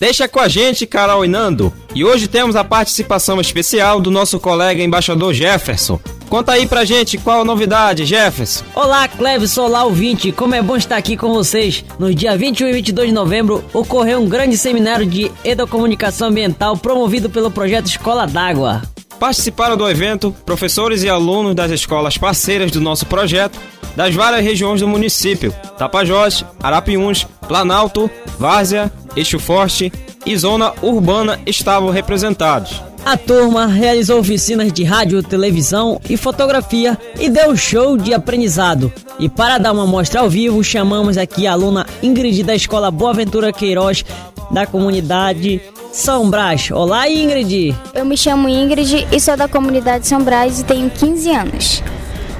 Deixa 0.00 0.26
com 0.26 0.40
a 0.40 0.48
gente, 0.48 0.84
Carol 0.84 1.24
e 1.24 1.28
Nando. 1.28 1.72
E 1.94 2.04
hoje 2.04 2.26
temos 2.26 2.56
a 2.56 2.64
participação 2.64 3.40
especial 3.40 4.00
do 4.00 4.10
nosso 4.10 4.40
colega 4.40 4.82
embaixador 4.82 5.32
Jefferson. 5.32 6.00
Conta 6.32 6.52
aí 6.52 6.66
pra 6.66 6.82
gente 6.82 7.18
qual 7.18 7.42
a 7.42 7.44
novidade, 7.44 8.06
Jefferson. 8.06 8.64
Olá, 8.74 9.06
Cleves, 9.06 9.58
olá 9.58 9.84
ouvinte, 9.84 10.32
como 10.32 10.54
é 10.54 10.62
bom 10.62 10.78
estar 10.78 10.96
aqui 10.96 11.14
com 11.14 11.30
vocês. 11.30 11.84
No 11.98 12.14
dia 12.14 12.34
21 12.34 12.68
e 12.68 12.72
22 12.72 13.08
de 13.08 13.14
novembro 13.14 13.62
ocorreu 13.70 14.18
um 14.18 14.26
grande 14.26 14.56
seminário 14.56 15.04
de 15.04 15.30
educomunicação 15.44 16.28
ambiental 16.28 16.74
promovido 16.74 17.28
pelo 17.28 17.50
projeto 17.50 17.88
Escola 17.88 18.26
d'Água. 18.26 18.80
Participaram 19.20 19.76
do 19.76 19.86
evento 19.86 20.34
professores 20.46 21.02
e 21.02 21.08
alunos 21.10 21.54
das 21.54 21.70
escolas 21.70 22.16
parceiras 22.16 22.70
do 22.70 22.80
nosso 22.80 23.04
projeto 23.04 23.60
das 23.94 24.14
várias 24.14 24.42
regiões 24.42 24.80
do 24.80 24.88
município: 24.88 25.54
Tapajós, 25.76 26.46
Arapiuns, 26.62 27.26
Planalto, 27.46 28.10
Várzea, 28.38 28.90
Eixo 29.14 29.38
Forte 29.38 29.92
e 30.24 30.34
Zona 30.34 30.72
Urbana 30.80 31.38
estavam 31.44 31.90
representados. 31.90 32.80
A 33.04 33.16
turma 33.16 33.66
realizou 33.66 34.20
oficinas 34.20 34.72
de 34.72 34.84
rádio, 34.84 35.24
televisão 35.24 36.00
e 36.08 36.16
fotografia 36.16 36.96
e 37.18 37.28
deu 37.28 37.56
show 37.56 37.96
de 37.96 38.14
aprendizado. 38.14 38.92
E 39.18 39.28
para 39.28 39.58
dar 39.58 39.72
uma 39.72 39.84
mostra 39.84 40.20
ao 40.20 40.30
vivo, 40.30 40.62
chamamos 40.62 41.18
aqui 41.18 41.44
a 41.44 41.52
aluna 41.52 41.84
Ingrid 42.00 42.44
da 42.44 42.54
Escola 42.54 42.92
Boa 42.92 43.12
Ventura 43.12 43.52
Queiroz, 43.52 44.04
da 44.52 44.66
comunidade 44.66 45.60
São 45.92 46.30
Brás. 46.30 46.70
Olá, 46.70 47.10
Ingrid! 47.10 47.74
Eu 47.92 48.04
me 48.04 48.16
chamo 48.16 48.48
Ingrid 48.48 49.08
e 49.10 49.20
sou 49.20 49.36
da 49.36 49.48
comunidade 49.48 50.06
São 50.06 50.22
Brás 50.22 50.60
e 50.60 50.64
tenho 50.64 50.88
15 50.88 51.30
anos. 51.30 51.82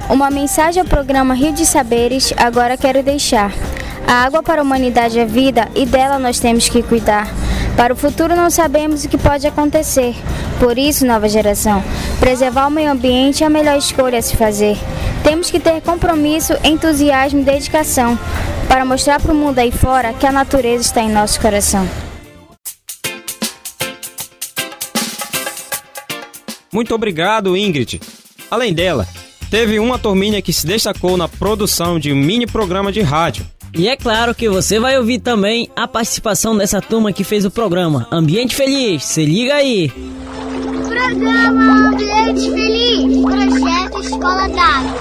Uma 0.08 0.30
mensagem 0.30 0.80
ao 0.80 0.88
programa 0.88 1.34
Rio 1.34 1.52
de 1.52 1.66
Saberes 1.66 2.32
agora 2.36 2.76
quero 2.76 3.02
deixar. 3.02 3.52
A 4.06 4.24
água 4.24 4.44
para 4.44 4.60
a 4.60 4.64
humanidade 4.64 5.18
é 5.18 5.26
vida 5.26 5.68
e 5.74 5.84
dela 5.84 6.20
nós 6.20 6.38
temos 6.38 6.68
que 6.68 6.84
cuidar. 6.84 7.41
Para 7.76 7.94
o 7.94 7.96
futuro 7.96 8.36
não 8.36 8.50
sabemos 8.50 9.04
o 9.04 9.08
que 9.08 9.18
pode 9.18 9.46
acontecer. 9.46 10.14
Por 10.60 10.78
isso, 10.78 11.06
nova 11.06 11.28
geração, 11.28 11.82
preservar 12.20 12.66
o 12.66 12.70
meio 12.70 12.90
ambiente 12.90 13.42
é 13.42 13.46
a 13.46 13.50
melhor 13.50 13.76
escolha 13.76 14.18
a 14.18 14.22
se 14.22 14.36
fazer. 14.36 14.76
Temos 15.24 15.50
que 15.50 15.58
ter 15.58 15.80
compromisso, 15.80 16.52
entusiasmo 16.64 17.40
e 17.40 17.44
dedicação 17.44 18.18
para 18.68 18.84
mostrar 18.84 19.20
para 19.20 19.32
o 19.32 19.34
mundo 19.34 19.58
aí 19.58 19.70
fora 19.70 20.12
que 20.12 20.26
a 20.26 20.32
natureza 20.32 20.82
está 20.82 21.02
em 21.02 21.10
nosso 21.10 21.40
coração. 21.40 21.88
Muito 26.72 26.94
obrigado, 26.94 27.54
Ingrid. 27.54 28.00
Além 28.50 28.72
dela, 28.72 29.06
teve 29.50 29.78
uma 29.78 29.98
turminha 29.98 30.40
que 30.40 30.52
se 30.52 30.66
destacou 30.66 31.16
na 31.16 31.28
produção 31.28 31.98
de 31.98 32.12
um 32.12 32.16
mini 32.16 32.46
programa 32.46 32.90
de 32.90 33.02
rádio. 33.02 33.46
E 33.74 33.88
é 33.88 33.96
claro 33.96 34.34
que 34.34 34.50
você 34.50 34.78
vai 34.78 34.98
ouvir 34.98 35.18
também 35.18 35.70
a 35.74 35.88
participação 35.88 36.54
dessa 36.56 36.78
turma 36.80 37.10
que 37.10 37.24
fez 37.24 37.46
o 37.46 37.50
programa 37.50 38.06
Ambiente 38.12 38.54
Feliz. 38.54 39.02
Se 39.02 39.24
liga 39.24 39.54
aí! 39.54 39.90
Programa 40.88 41.88
Ambiente 41.88 42.50
Feliz, 42.50 43.22
projeto 43.22 43.98
Escola 44.00 44.48
d'Água. 44.48 44.92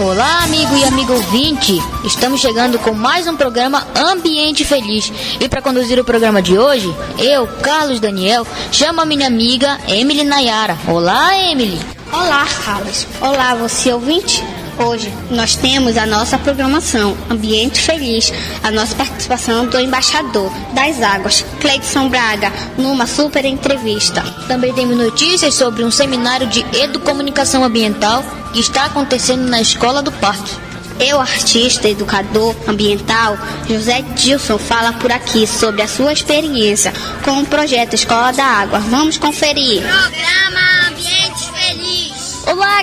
Olá, 0.00 0.42
amigo 0.44 0.76
e 0.76 0.84
amigo 0.84 1.12
ouvinte! 1.12 1.80
Estamos 2.04 2.40
chegando 2.40 2.76
com 2.80 2.92
mais 2.92 3.28
um 3.28 3.36
programa 3.36 3.86
Ambiente 3.96 4.64
Feliz. 4.64 5.12
E 5.40 5.48
para 5.48 5.62
conduzir 5.62 6.00
o 6.00 6.04
programa 6.04 6.42
de 6.42 6.58
hoje, 6.58 6.92
eu, 7.20 7.46
Carlos 7.62 8.00
Daniel, 8.00 8.44
chamo 8.72 9.00
a 9.00 9.06
minha 9.06 9.28
amiga 9.28 9.78
Emily 9.88 10.24
Nayara. 10.24 10.76
Olá, 10.88 11.38
Emily! 11.38 11.95
Olá, 12.12 12.46
Carlos. 12.64 13.06
Olá, 13.20 13.54
você 13.54 13.92
ouvinte. 13.92 14.42
Hoje 14.78 15.12
nós 15.30 15.56
temos 15.56 15.96
a 15.96 16.04
nossa 16.04 16.38
programação 16.38 17.16
Ambiente 17.30 17.80
Feliz, 17.80 18.30
a 18.62 18.70
nossa 18.70 18.94
participação 18.94 19.66
do 19.66 19.80
embaixador 19.80 20.50
das 20.74 21.00
águas, 21.02 21.44
Cleidson 21.60 22.10
Braga, 22.10 22.52
numa 22.76 23.06
super 23.06 23.44
entrevista. 23.44 24.22
Também 24.46 24.74
temos 24.74 24.96
notícias 24.96 25.54
sobre 25.54 25.82
um 25.82 25.90
seminário 25.90 26.46
de 26.46 26.60
educomunicação 26.76 27.64
ambiental 27.64 28.22
que 28.52 28.60
está 28.60 28.84
acontecendo 28.84 29.48
na 29.48 29.60
Escola 29.60 30.02
do 30.02 30.12
Parque. 30.12 30.54
Eu, 31.00 31.20
artista, 31.20 31.88
educador 31.88 32.54
ambiental, 32.66 33.36
José 33.68 34.02
Dilson, 34.14 34.58
fala 34.58 34.92
por 34.94 35.12
aqui 35.12 35.46
sobre 35.46 35.82
a 35.82 35.88
sua 35.88 36.12
experiência 36.12 36.92
com 37.22 37.40
o 37.40 37.46
projeto 37.46 37.94
Escola 37.94 38.32
da 38.32 38.44
Água. 38.44 38.78
Vamos 38.78 39.18
conferir. 39.18 39.82
Programa. 39.82 40.75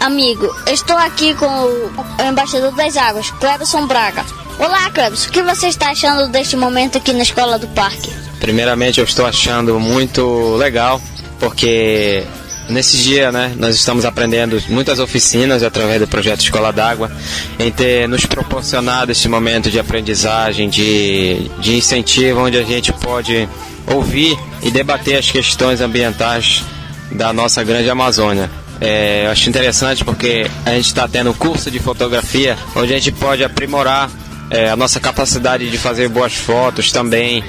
Amigo. 0.02 0.54
Estou 0.68 0.98
aqui 0.98 1.34
com 1.36 1.46
o 1.46 1.92
embaixador 2.30 2.72
das 2.72 2.98
águas, 2.98 3.32
Cleberson 3.32 3.86
Braga. 3.88 4.26
Olá, 4.60 4.90
Cleberson. 4.92 5.30
O 5.30 5.32
que 5.32 5.42
você 5.42 5.68
está 5.68 5.92
achando 5.92 6.32
deste 6.32 6.56
momento 6.56 6.98
aqui 6.98 7.14
na 7.14 7.24
Escola 7.24 7.58
do 7.58 7.68
Parque? 7.70 8.12
Primeiramente, 8.40 9.00
eu 9.00 9.06
estou 9.06 9.26
achando 9.26 9.80
muito 9.80 10.56
legal, 10.58 11.02
porque 11.40 12.24
nesse 12.70 12.98
dia, 12.98 13.32
né, 13.32 13.54
nós 13.58 13.76
estamos 13.76 14.06
aprendendo 14.06 14.62
muitas 14.70 15.00
oficinas 15.00 15.64
através 15.64 16.00
do 16.00 16.08
projeto 16.08 16.42
Escola 16.42 16.72
d'Água, 16.72 17.12
em 17.60 17.72
ter 17.72 18.08
nos 18.08 18.26
proporcionado 18.26 19.12
esse 19.12 19.28
momento 19.30 19.70
de 19.70 19.80
aprendizagem, 19.80 20.70
de, 20.70 21.50
de 21.60 21.76
incentivo, 21.76 22.42
onde 22.42 22.58
a 22.58 22.64
gente 22.64 22.92
pode 22.94 23.48
ouvir 23.88 24.38
e 24.62 24.72
debater 24.72 25.18
as 25.18 25.30
questões 25.30 25.82
ambientais 25.82 26.64
da 27.12 27.32
nossa 27.32 27.64
grande 27.64 27.90
Amazônia. 27.90 28.63
É, 28.84 29.26
eu 29.26 29.32
acho 29.32 29.50
interessante 29.50 30.04
porque 30.04 30.46
a 30.66 30.72
gente 30.72 30.88
está 30.88 31.08
tendo 31.08 31.34
curso 31.34 31.72
de 31.72 31.80
fotografia, 31.80 32.58
onde 32.76 32.94
a 32.94 33.00
gente 33.00 33.14
pode 33.14 33.42
aprimorar 33.42 34.12
é, 34.50 34.70
a 34.70 34.76
nossa 34.76 35.00
capacidade 35.00 35.70
de 35.70 35.78
fazer 35.78 36.10
boas 36.10 36.34
fotos 36.34 36.92
também. 36.92 37.42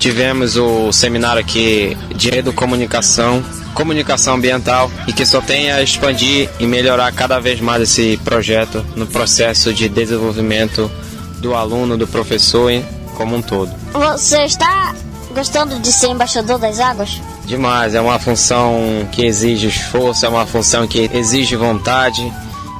Tivemos 0.00 0.56
o 0.56 0.90
seminário 0.92 1.40
aqui 1.40 1.96
de 2.16 2.30
educomunicação, 2.30 3.44
comunicação 3.72 4.34
ambiental 4.34 4.90
e 5.06 5.12
que 5.12 5.24
só 5.24 5.40
tem 5.40 5.70
a 5.70 5.80
expandir 5.80 6.48
e 6.58 6.66
melhorar 6.66 7.12
cada 7.12 7.38
vez 7.38 7.60
mais 7.60 7.82
esse 7.82 8.16
projeto 8.24 8.84
no 8.96 9.06
processo 9.06 9.72
de 9.72 9.88
desenvolvimento 9.88 10.90
do 11.38 11.54
aluno, 11.54 11.96
do 11.96 12.08
professor 12.08 12.72
como 13.14 13.36
um 13.36 13.42
todo. 13.42 13.70
Você 13.92 14.44
está 14.44 14.92
gostando 15.32 15.78
de 15.78 15.92
ser 15.92 16.08
embaixador 16.08 16.58
das 16.58 16.80
águas? 16.80 17.20
Demais, 17.46 17.94
é 17.94 18.00
uma 18.00 18.18
função 18.18 19.08
que 19.10 19.24
exige 19.24 19.66
esforço, 19.68 20.24
é 20.24 20.28
uma 20.28 20.46
função 20.46 20.86
que 20.86 21.10
exige 21.12 21.56
vontade 21.56 22.32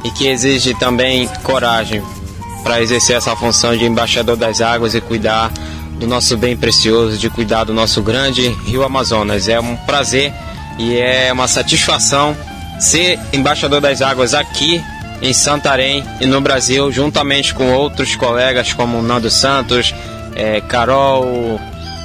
e 0.05 0.11
que 0.11 0.29
exige 0.29 0.75
também 0.75 1.29
coragem 1.43 2.03
para 2.63 2.81
exercer 2.81 3.17
essa 3.17 3.35
função 3.35 3.77
de 3.77 3.85
embaixador 3.85 4.37
das 4.37 4.61
águas 4.61 4.95
e 4.95 5.01
cuidar 5.01 5.51
do 5.99 6.07
nosso 6.07 6.37
bem 6.37 6.57
precioso, 6.57 7.19
de 7.19 7.29
cuidar 7.29 7.65
do 7.65 7.75
nosso 7.75 8.03
grande 8.03 8.49
rio 8.67 8.85
Amazonas. 8.85 9.49
É 9.49 9.59
um 9.61 9.77
prazer 9.77 10.33
e 10.79 10.97
é 10.97 11.33
uma 11.33 11.49
satisfação 11.49 12.37
ser 12.79 13.19
embaixador 13.33 13.81
das 13.81 14.01
águas 14.01 14.33
aqui 14.33 14.83
em 15.21 15.35
Santarém 15.35 16.03
e 16.21 16.27
no 16.27 16.41
Brasil, 16.41 16.91
juntamente 16.91 17.55
com 17.55 17.73
outros 17.73 18.17
colegas 18.17 18.73
como 18.73 19.03
Nando 19.03 19.31
Santos, 19.31 19.95
eh, 20.35 20.63
Carol, 20.63 21.61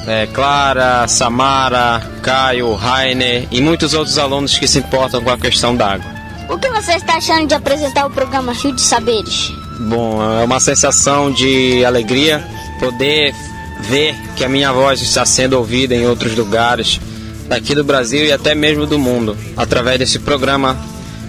eh, 0.08 0.28
Clara, 0.34 1.08
Samara, 1.08 2.02
Caio, 2.22 2.74
Rainer 2.74 3.48
e 3.52 3.62
muitos 3.62 3.94
outros 3.94 4.18
alunos 4.18 4.58
que 4.58 4.68
se 4.68 4.80
importam 4.80 5.22
com 5.22 5.30
a 5.30 5.38
questão 5.38 5.76
da 5.76 5.94
água. 5.94 6.16
O 6.50 6.58
que 6.58 6.70
você 6.70 6.94
está 6.94 7.18
achando 7.18 7.48
de 7.48 7.56
apresentar 7.56 8.06
o 8.06 8.10
programa 8.10 8.54
Rio 8.54 8.74
de 8.74 8.82
Saberes? 8.82 9.52
Bom, 9.80 10.22
é 10.40 10.44
uma 10.44 10.60
sensação 10.60 11.32
de 11.32 11.84
alegria 11.84 12.46
poder 12.80 13.34
ver 13.82 14.16
que 14.36 14.44
a 14.44 14.50
minha 14.50 14.72
voz 14.72 15.02
está 15.02 15.26
sendo 15.26 15.54
ouvida 15.54 15.96
em 15.96 16.08
outros 16.08 16.36
lugares 16.36 17.00
daqui 17.48 17.76
do 17.76 17.84
Brasil 17.84 18.26
e 18.26 18.32
até 18.32 18.56
mesmo 18.56 18.86
do 18.86 18.98
mundo, 18.98 19.38
através 19.56 20.00
desse 20.00 20.20
programa 20.20 20.78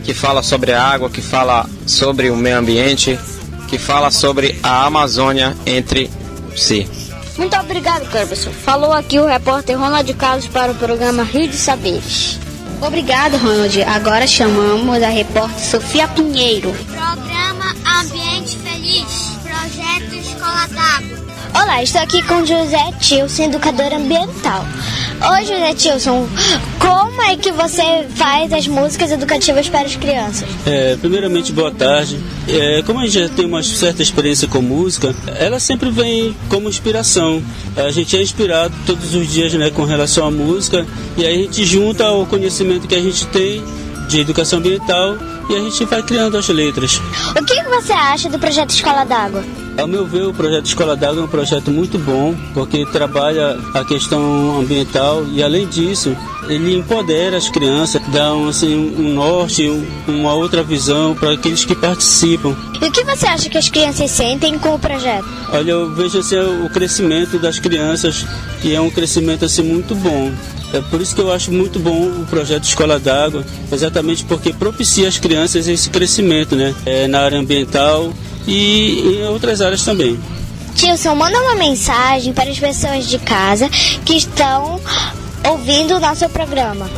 que 0.05 0.15
fala 0.15 0.43
sobre 0.43 0.73
a 0.73 0.83
água, 0.83 1.11
que 1.11 1.21
fala 1.21 1.69
sobre 1.87 2.31
o 2.31 2.37
meio 2.37 2.59
ambiente, 2.59 3.19
que 3.69 3.79
fala 3.79 4.11
sobre 4.11 4.59
a 4.63 4.87
Amazônia 4.87 5.57
entre 5.67 6.11
si. 6.55 6.89
Muito 7.37 7.57
obrigado, 7.57 8.09
Cleberson. 8.11 8.51
Falou 8.51 8.93
aqui 8.93 9.19
o 9.19 9.27
repórter 9.27 9.79
Ronald 9.79 10.13
Carlos 10.15 10.47
para 10.47 10.73
o 10.73 10.75
programa 10.75 11.23
Rio 11.23 11.49
de 11.49 11.57
Saberes. 11.57 12.39
Obrigado, 12.81 13.37
Ronald. 13.37 13.83
Agora 13.83 14.27
chamamos 14.27 15.03
a 15.03 15.09
repórter 15.09 15.59
Sofia 15.59 16.09
Pinheiro. 16.09 16.73
Programa 16.73 17.75
Ambiente 18.01 18.57
Feliz. 18.59 19.37
Projeto 19.43 20.15
Escola 20.15 20.67
d'Água. 20.69 21.27
Olá, 21.63 21.83
estou 21.83 22.03
aqui 22.03 22.23
com 22.23 22.45
José 22.45 22.93
Tilson, 23.01 23.45
educador 23.45 23.93
ambiental. 23.93 24.65
Oi, 25.19 25.41
José 25.47 25.75
Tilson, 25.75 26.29
como 26.79 27.23
é 27.23 27.37
que 27.37 27.51
você 27.51 28.07
faz 28.15 28.53
as 28.53 28.69
músicas 28.69 29.11
educativas 29.11 29.67
para 29.67 29.87
as 29.87 29.97
crianças? 29.97 30.47
É, 30.67 30.95
primeiramente, 30.97 31.53
boa 31.53 31.71
tarde. 31.71 32.21
É, 32.47 32.83
como 32.83 33.01
a 33.01 33.07
gente 33.07 33.19
já 33.21 33.29
tem 33.29 33.47
uma 33.47 33.63
certa 33.63 34.03
experiência 34.03 34.47
com 34.47 34.61
música, 34.61 35.15
ela 35.39 35.59
sempre 35.59 35.91
vem 35.91 36.37
como 36.51 36.69
inspiração. 36.69 37.43
A 37.77 37.91
gente 37.91 38.15
é 38.17 38.23
inspirado 38.23 38.75
todos 38.85 39.15
os 39.15 39.33
dias 39.33 39.55
né, 39.55 39.71
com 39.71 39.85
relação 39.85 40.27
à 40.27 40.31
música 40.31 40.87
e 41.17 41.25
aí 41.25 41.41
a 41.41 41.43
gente 41.43 41.65
junta 41.65 42.11
o 42.13 42.27
conhecimento 42.27 42.87
que 42.87 42.95
a 42.95 43.01
gente 43.01 43.27
tem 43.29 43.65
de 44.09 44.21
educação 44.21 44.59
ambiental 44.59 45.17
e 45.49 45.57
a 45.57 45.61
gente 45.61 45.85
vai 45.87 46.03
criando 46.03 46.37
as 46.37 46.49
letras. 46.49 47.01
O 47.31 47.45
que 47.45 47.63
você 47.65 47.93
acha 47.93 48.29
do 48.29 48.39
projeto 48.39 48.71
Escola 48.71 49.05
d'Água? 49.05 49.66
Ao 49.79 49.87
meu 49.87 50.07
ver, 50.07 50.23
o 50.23 50.33
projeto 50.33 50.65
Escola 50.65 50.97
d'Água 50.97 51.21
é 51.21 51.25
um 51.25 51.29
projeto 51.29 51.71
muito 51.71 51.99
bom, 51.99 52.35
porque 52.55 52.87
trabalha 52.87 53.59
a 53.75 53.85
questão 53.85 54.59
ambiental 54.59 55.27
e, 55.27 55.43
além 55.43 55.67
disso, 55.67 56.17
ele 56.49 56.75
empodera 56.75 57.37
as 57.37 57.51
crianças, 57.51 58.01
dá 58.09 58.35
um, 58.35 58.49
assim, 58.49 58.75
um 58.75 59.13
norte, 59.15 59.69
um, 59.69 59.85
uma 60.09 60.33
outra 60.33 60.63
visão 60.63 61.15
para 61.15 61.33
aqueles 61.33 61.65
que 61.65 61.75
participam. 61.75 62.57
E 62.81 62.87
o 62.87 62.91
que 62.91 63.05
você 63.05 63.27
acha 63.27 63.51
que 63.51 63.59
as 63.59 63.69
crianças 63.69 64.11
sentem 64.11 64.59
com 64.59 64.75
o 64.75 64.79
projeto? 64.79 65.27
Olha, 65.53 65.73
eu 65.73 65.95
vejo 65.95 66.21
assim, 66.21 66.37
o 66.37 66.71
crescimento 66.71 67.39
das 67.39 67.59
crianças 67.59 68.25
e 68.65 68.75
é 68.75 68.81
um 68.81 68.91
crescimento 68.91 69.45
assim, 69.45 69.63
muito 69.63 69.95
bom. 69.95 70.33
É 70.73 70.81
por 70.81 71.01
isso 71.01 71.15
que 71.15 71.21
eu 71.21 71.31
acho 71.33 71.53
muito 71.53 71.79
bom 71.79 72.09
o 72.09 72.27
projeto 72.29 72.65
Escola 72.65 72.99
d'Água, 72.99 73.45
exatamente 73.71 74.25
porque 74.25 74.53
propicia 74.53 75.07
às 75.07 75.19
crianças 75.19 75.69
esse 75.69 75.91
crescimento 75.91 76.57
né? 76.57 76.75
É, 76.85 77.07
na 77.07 77.21
área 77.21 77.39
ambiental 77.39 78.13
e 78.47 79.19
em 79.19 79.25
outras 79.29 79.61
áreas 79.61 79.85
também. 79.85 80.19
Tilson, 80.75 81.15
manda 81.15 81.41
uma 81.41 81.55
mensagem 81.55 82.33
para 82.33 82.51
as 82.51 82.59
pessoas 82.59 83.07
de 83.09 83.19
casa 83.19 83.69
que 84.05 84.15
estão 84.15 84.81
ouvindo 85.49 85.97
o 85.97 86.01
nosso 86.01 86.29
programa. 86.29 86.89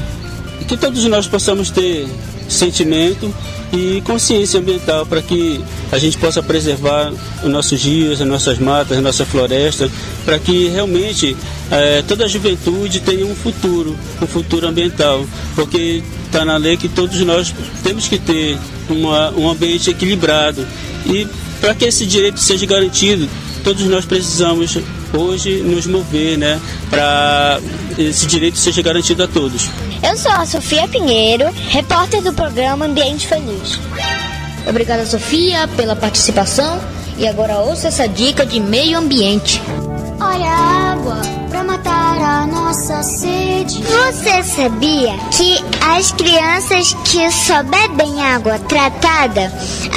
Que 0.67 0.77
todos 0.77 1.05
nós 1.05 1.27
possamos 1.27 1.71
ter 1.71 2.09
sentimento 2.49 3.33
e 3.73 4.01
consciência 4.03 4.61
ambiental 4.61 5.05
para 5.05 5.21
que 5.21 5.61
a 5.93 5.99
gente 5.99 6.17
possa 6.19 6.43
preservar 6.43 7.13
os 7.43 7.51
nossos 7.51 7.83
rios, 7.85 8.21
as 8.21 8.27
nossas 8.27 8.59
matas, 8.59 8.97
a 8.97 9.01
nossa 9.01 9.25
floresta, 9.27 9.91
para 10.25 10.39
que 10.39 10.69
realmente 10.69 11.37
eh, 11.71 12.03
toda 12.07 12.25
a 12.25 12.29
juventude 12.29 13.01
tenha 13.01 13.27
um 13.27 13.35
futuro, 13.35 13.97
um 14.23 14.27
futuro 14.27 14.67
ambiental, 14.67 15.25
porque 15.55 16.03
está 16.27 16.45
na 16.45 16.57
lei 16.57 16.77
que 16.77 16.89
todos 16.89 17.19
nós 17.21 17.55
temos 17.83 18.09
que 18.09 18.19
ter 18.19 18.59
uma, 18.89 19.31
um 19.33 19.51
ambiente 19.51 19.91
equilibrado. 19.91 20.67
E 21.07 21.27
para 21.61 21.75
que 21.75 21.85
esse 21.85 22.07
direito 22.07 22.41
seja 22.41 22.65
garantido, 22.67 23.29
todos 23.59 23.85
nós 23.85 24.05
precisamos 24.05 24.79
hoje 25.13 25.63
nos 25.63 25.87
mover, 25.87 26.39
né, 26.39 26.61
para 26.91 27.61
esse 27.99 28.27
direito 28.27 28.59
seja 28.59 28.83
garantido 28.83 29.23
a 29.25 29.29
todos. 29.29 29.69
Eu 30.03 30.17
sou 30.17 30.33
a 30.33 30.47
Sofia 30.47 30.87
Pinheiro, 30.87 31.51
repórter 31.69 32.23
do 32.23 32.33
programa 32.33 32.87
Ambiente 32.87 33.27
Feliz. 33.27 33.81
Obrigada, 34.67 35.05
Sofia, 35.07 35.67
pela 35.77 35.97
participação. 35.97 36.81
E 37.17 37.27
agora 37.27 37.59
ouça 37.59 37.89
essa 37.89 38.07
dica 38.07 38.47
de 38.47 38.61
meio 38.61 38.97
ambiente. 38.97 39.61
Olha 40.21 40.47
a 40.47 40.93
água 40.93 41.21
pra 41.49 41.65
matar 41.65 42.17
a 42.21 42.47
nossa 42.47 43.03
sede. 43.03 43.83
Você 43.83 44.43
sabia 44.45 45.17
que 45.37 45.59
as 45.81 46.13
crianças 46.13 46.95
que 47.05 47.29
só 47.33 47.63
bebem 47.65 48.23
água 48.23 48.59
tratada 48.61 49.53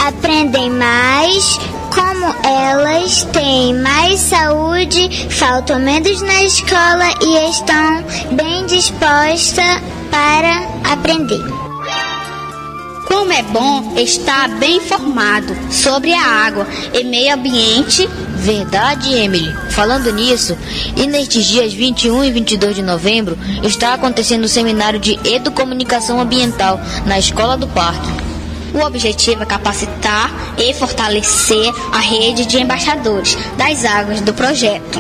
aprendem 0.08 0.72
mais? 0.72 1.60
Como 1.92 2.26
elas 2.46 3.24
têm 3.34 3.74
mais 3.76 4.20
saúde, 4.20 5.28
faltam 5.30 5.80
menos 5.80 6.22
na 6.22 6.44
escola 6.44 7.14
e 7.22 7.50
estão 7.50 8.04
bem 8.32 8.66
dispostas 8.66 9.82
para 10.10 10.68
aprender. 10.92 11.42
Como 13.08 13.34
é 13.34 13.44
bom 13.44 13.94
estar 13.98 14.48
bem 14.58 14.78
informado 14.78 15.54
sobre 15.70 16.14
a 16.14 16.26
água 16.26 16.66
e 16.94 17.04
meio 17.04 17.34
ambiente. 17.34 18.08
Verdade, 18.38 19.14
Emily. 19.14 19.54
Falando 19.72 20.12
nisso, 20.14 20.58
e 20.96 21.06
nestes 21.06 21.46
dias 21.46 21.74
21 21.74 22.24
e 22.24 22.32
22 22.32 22.76
de 22.76 22.82
novembro, 22.82 23.38
está 23.64 23.94
acontecendo 23.94 24.46
o 24.46 24.50
seminário 24.50 25.00
de 25.00 25.20
Educomunicação 25.26 26.22
Ambiental 26.22 26.80
na 27.06 27.20
Escola 27.20 27.58
do 27.58 27.68
Parque. 27.68 28.31
O 28.74 28.80
objetivo 28.86 29.44
é 29.44 29.46
capacitar 29.46 30.32
e 30.58 30.74
fortalecer 30.74 31.74
a 31.92 32.00
rede 32.00 32.46
de 32.46 32.58
embaixadores 32.58 33.38
das 33.58 33.84
águas 33.84 34.22
do 34.22 34.34
projeto. 34.34 35.00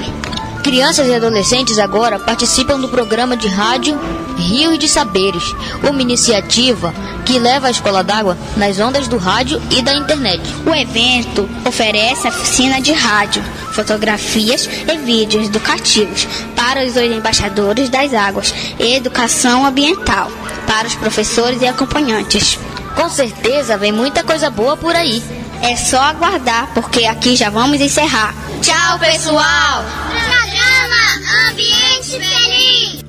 Crianças 0.63 1.07
e 1.07 1.15
adolescentes 1.15 1.79
agora 1.79 2.19
participam 2.19 2.79
do 2.79 2.87
programa 2.87 3.35
de 3.35 3.47
rádio 3.47 3.99
Rios 4.37 4.77
de 4.77 4.87
Saberes, 4.87 5.43
uma 5.87 6.01
iniciativa 6.01 6.93
que 7.25 7.39
leva 7.39 7.67
a 7.67 7.71
escola 7.71 8.03
d'água 8.03 8.37
nas 8.55 8.79
ondas 8.79 9.07
do 9.07 9.17
rádio 9.17 9.61
e 9.71 9.81
da 9.81 9.93
internet. 9.93 10.41
O 10.65 10.75
evento 10.75 11.49
oferece 11.65 12.27
oficina 12.27 12.79
de 12.79 12.91
rádio, 12.91 13.43
fotografias 13.73 14.69
e 14.87 14.97
vídeos 14.97 15.47
educativos 15.47 16.27
para 16.55 16.85
os 16.85 16.95
embaixadores 16.95 17.89
das 17.89 18.13
águas 18.13 18.53
e 18.79 18.95
educação 18.95 19.65
ambiental 19.65 20.29
para 20.67 20.87
os 20.87 20.95
professores 20.95 21.61
e 21.61 21.67
acompanhantes. 21.67 22.59
Com 22.95 23.09
certeza 23.09 23.77
vem 23.77 23.91
muita 23.91 24.23
coisa 24.23 24.49
boa 24.49 24.77
por 24.77 24.95
aí. 24.95 25.21
É 25.61 25.75
só 25.75 25.99
aguardar, 25.99 26.71
porque 26.73 27.05
aqui 27.05 27.35
já 27.35 27.49
vamos 27.49 27.79
encerrar. 27.79 28.33
Tchau, 28.61 28.99
pessoal! 28.99 29.83
Programa 30.09 31.49
Ambiente 31.49 32.11
Feliz. 32.11 33.01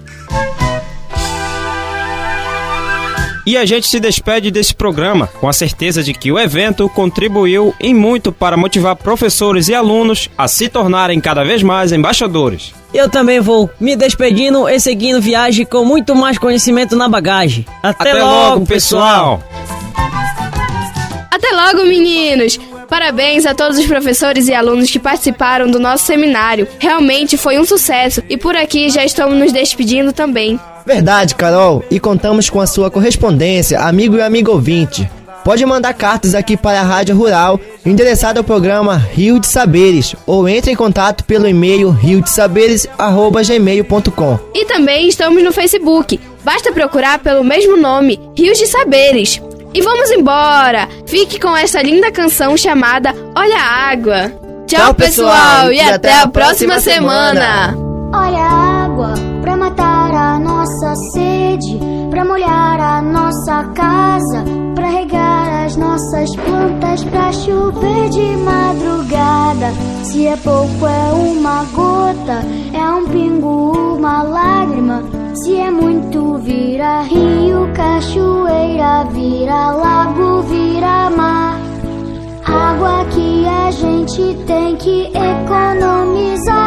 E 3.45 3.57
a 3.57 3.65
gente 3.65 3.89
se 3.89 3.99
despede 3.99 4.53
desse 4.53 4.73
programa 4.73 5.27
com 5.27 5.49
a 5.49 5.53
certeza 5.53 6.01
de 6.01 6.15
que 6.15 6.31
o 6.31 6.39
evento 6.39 6.89
contribuiu 6.89 7.75
em 7.81 7.93
muito 7.93 8.31
para 8.31 8.57
motivar 8.57 8.95
professores 8.95 9.67
e 9.69 9.75
alunos 9.75 10.31
a 10.39 10.47
se 10.47 10.69
tornarem 10.69 11.21
cada 11.21 11.43
vez 11.43 11.61
mais 11.61 11.91
embaixadores. 11.91 12.73
Eu 12.95 13.09
também 13.09 13.41
vou 13.41 13.69
me 13.81 13.97
despedindo 13.97 14.69
e 14.69 14.79
seguindo 14.79 15.21
viagem 15.21 15.67
com 15.67 15.85
muito 15.85 16.15
mais 16.15 16.39
conhecimento 16.39 16.95
na 16.95 17.09
bagagem. 17.09 17.67
Até, 17.83 18.11
Até 18.13 18.23
logo, 18.23 18.65
pessoal. 18.65 19.43
Até 21.33 21.51
logo, 21.51 21.85
meninos! 21.87 22.61
Parabéns 22.91 23.47
a 23.47 23.55
todos 23.55 23.79
os 23.79 23.87
professores 23.87 24.49
e 24.49 24.55
alunos 24.55 24.91
que 24.91 24.99
participaram 24.99 25.71
do 25.71 25.81
nosso 25.81 26.05
seminário. 26.05 26.69
Realmente 26.79 27.39
foi 27.39 27.59
um 27.59 27.65
sucesso 27.65 28.23
e 28.29 28.37
por 28.37 28.55
aqui 28.55 28.91
já 28.91 29.03
estamos 29.03 29.39
nos 29.39 29.51
despedindo 29.51 30.13
também. 30.13 30.61
Verdade, 30.85 31.35
Carol, 31.35 31.83
e 31.91 31.99
contamos 31.99 32.51
com 32.51 32.61
a 32.61 32.67
sua 32.67 32.91
correspondência, 32.91 33.81
amigo 33.81 34.17
e 34.17 34.21
amigo 34.21 34.53
ouvinte. 34.53 35.11
Pode 35.43 35.65
mandar 35.65 35.95
cartas 35.95 36.35
aqui 36.35 36.55
para 36.55 36.81
a 36.81 36.85
Rádio 36.85 37.17
Rural, 37.17 37.59
endereçado 37.85 38.39
ao 38.39 38.45
programa 38.45 38.99
Rio 38.99 39.41
de 39.41 39.47
Saberes, 39.47 40.15
ou 40.27 40.47
entre 40.47 40.71
em 40.71 40.77
contato 40.77 41.25
pelo 41.25 41.49
e-mail 41.49 41.89
riodesaberes@gmail.com. 41.89 44.39
E 44.55 44.67
também 44.67 45.09
estamos 45.09 45.43
no 45.43 45.51
Facebook. 45.51 46.21
Basta 46.45 46.71
procurar 46.73 47.21
pelo 47.21 47.43
mesmo 47.43 47.79
nome, 47.79 48.21
Rios 48.37 48.59
de 48.59 48.67
Saberes. 48.67 49.41
E 49.75 49.81
vamos 49.81 50.11
embora! 50.11 50.89
Fique 51.07 51.41
com 51.41 51.57
essa 51.57 51.81
linda 51.81 52.13
canção 52.13 52.57
chamada 52.57 53.15
Olha 53.35 53.57
a 53.57 53.91
Água. 53.91 54.33
Tchau, 54.67 54.95
pessoal, 54.95 55.73
e 55.73 55.81
até 55.81 56.21
a 56.21 56.27
próxima 56.29 56.79
semana. 56.79 57.75
Olha 58.15 58.39
a 58.39 58.85
água 58.85 59.15
pra 59.41 59.57
matar 59.57 60.15
a 60.15 60.39
nossa 60.39 60.95
sede, 61.13 61.79
pra 62.11 62.25
molhar 62.25 62.81
a 62.81 63.03
nossa 63.03 63.65
casa, 63.75 64.45
pra 64.75 64.89
regar 64.89 65.65
as 65.65 65.77
nossas 65.77 66.35
plantas, 66.37 67.05
pra 67.05 67.33
chover 67.33 68.11
de 68.11 68.37
madrugada. 68.37 69.73
Se 70.05 70.27
é 70.27 70.37
pouco 70.37 70.87
é 70.87 71.13
uma 71.13 71.65
gota, 71.73 72.43
é 72.75 72.91
um 72.91 73.07
pingo, 73.09 73.97
uma 73.97 74.23
lágrima. 74.23 75.22
Se 75.35 75.57
é 75.57 75.71
muito 75.71 76.37
vira 76.39 77.01
rio, 77.03 77.67
cachoeira, 77.75 79.05
vira 79.13 79.73
lago, 79.73 80.43
vira 80.43 81.09
mar. 81.11 81.59
Água 82.45 83.07
que 83.07 83.47
a 83.47 83.71
gente 83.71 84.35
tem 84.47 84.77
que 84.77 85.07
economizar. 85.07 86.63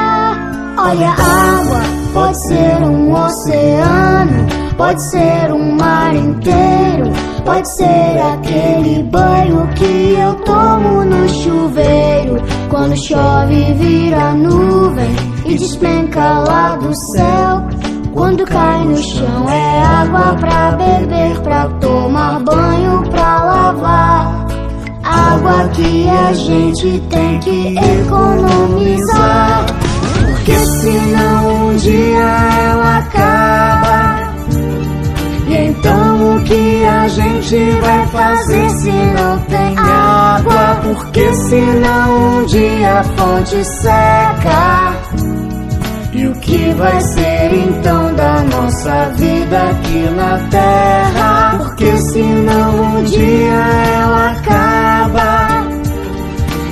Olha, 0.79 1.09
água 1.09 1.81
pode 2.11 2.47
ser 2.47 2.83
um 2.83 3.13
oceano, 3.13 4.47
pode 4.75 5.01
ser 5.11 5.53
um 5.53 5.71
mar 5.73 6.15
inteiro, 6.15 7.11
pode 7.45 7.69
ser 7.75 8.19
aquele 8.33 9.03
banho 9.03 9.67
que 9.75 10.15
eu 10.19 10.33
tomo 10.43 11.05
no 11.05 11.29
chuveiro. 11.29 12.41
Quando 12.71 12.97
chove, 12.97 13.73
vira 13.73 14.33
nuvem 14.33 15.15
e 15.45 15.55
despenca 15.55 16.39
lá 16.39 16.75
do 16.77 16.93
céu. 16.95 17.44
Quando 18.15 18.45
cai 18.45 18.85
no 18.85 18.97
chão, 18.97 19.49
é 19.49 19.83
água 19.83 20.37
pra 20.39 20.71
beber, 20.71 21.37
pra 21.41 21.67
tomar 21.81 22.39
banho, 22.39 23.03
pra 23.11 23.43
lavar. 23.43 24.47
Água 25.03 25.69
que 25.73 26.07
a 26.07 26.31
gente 26.31 27.03
tem 27.09 27.39
que 27.39 27.75
economizar. 27.77 29.65
Porque 30.27 30.53
senão 30.53 31.67
um 31.67 31.75
dia 31.75 32.21
ela 32.21 32.97
acaba. 32.99 34.33
E 35.49 35.53
então 35.53 36.37
o 36.37 36.43
que 36.45 36.85
a 36.85 37.07
gente 37.09 37.57
vai 37.81 38.07
fazer 38.07 38.69
se 38.69 38.91
não 38.91 39.39
tem 39.39 39.77
água? 39.77 40.79
Porque 40.83 41.33
senão 41.33 42.39
um 42.39 42.45
dia 42.45 42.99
a 42.99 43.03
fonte 43.03 43.61
seca. 43.65 44.94
Que 46.45 46.71
vai 46.75 47.01
ser 47.01 47.53
então 47.53 48.13
da 48.13 48.43
nossa 48.43 49.09
vida 49.15 49.63
aqui 49.63 50.09
na 50.15 50.37
terra? 50.49 51.55
Porque 51.57 51.97
senão 51.97 52.97
um 52.97 53.03
dia 53.03 53.65
ela 53.97 54.31
acaba. 54.31 55.65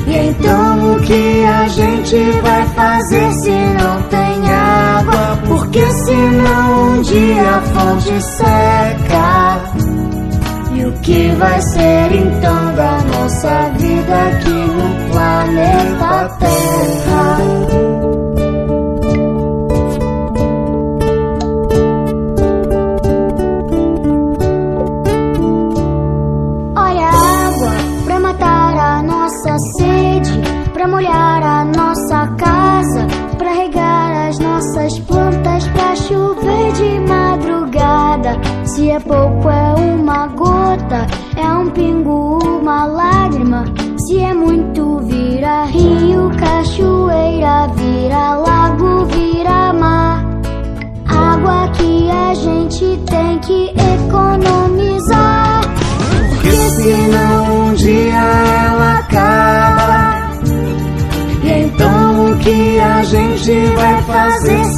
E 0.05 0.15
então 0.15 0.93
o 0.93 0.99
que 1.01 1.43
a 1.45 1.67
gente 1.69 2.17
vai 2.43 2.67
fazer 2.67 3.31
se 3.33 3.49
não 3.49 4.01
tem 4.03 4.53
água? 4.53 5.39
Porque 5.47 5.85
senão 5.91 6.89
um 6.89 7.01
dia 7.01 7.41
a 7.41 7.61
fonte 7.61 8.21
seca. 8.21 9.59
E 10.75 10.85
o 10.85 10.91
que 11.01 11.29
vai 11.39 11.61
ser 11.61 12.11
então 12.13 12.75
da 12.75 12.99
nossa 13.11 13.71
vida 13.79 14.13
aqui 14.13 14.49
no 14.49 15.11
planeta 15.11 16.37
Terra? 16.39 17.52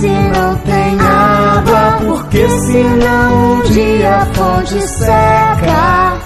Se 0.05 0.09
não 0.09 0.55
tem 0.57 0.99
água? 0.99 1.97
Porque 2.05 2.49
senão 2.49 3.53
um 3.53 3.61
dia 3.63 4.15
a 4.15 4.25
fonte 4.27 4.81
seca. 4.87 6.17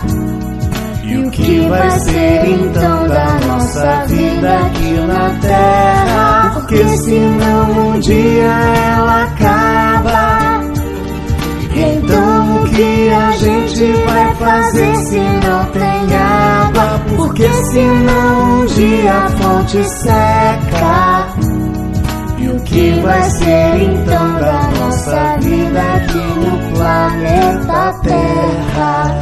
E 1.03 1.17
o 1.17 1.31
que 1.31 1.59
vai 1.67 1.89
ser 1.91 2.49
então 2.49 3.07
da 3.07 3.39
nossa 3.47 4.05
vida 4.07 4.57
aqui 4.59 4.91
na 5.07 5.29
terra? 5.41 6.51
Porque 6.53 6.87
senão 6.97 7.89
um 7.89 7.99
dia 7.99 8.51
ela 8.95 9.23
acaba. 9.23 10.59
Então 11.73 12.61
o 12.61 12.69
que 12.69 13.09
a 13.09 13.31
gente 13.31 13.93
vai 14.03 14.35
fazer 14.35 14.95
se 14.97 15.19
não 15.19 15.65
tem 15.71 16.17
água? 16.17 17.01
Porque 17.15 17.47
senão 17.47 18.61
um 18.61 18.65
dia 18.65 19.13
a 19.13 19.29
fonte 19.29 19.83
seca. 19.85 21.28
Que 22.79 22.91
vai 23.01 23.29
ser 23.29 23.81
então 23.81 24.39
da 24.39 24.71
nossa 24.79 25.37
vida 25.41 25.81
aqui 25.95 26.17
no 26.39 26.77
planeta 26.77 27.99
Terra? 28.03 29.19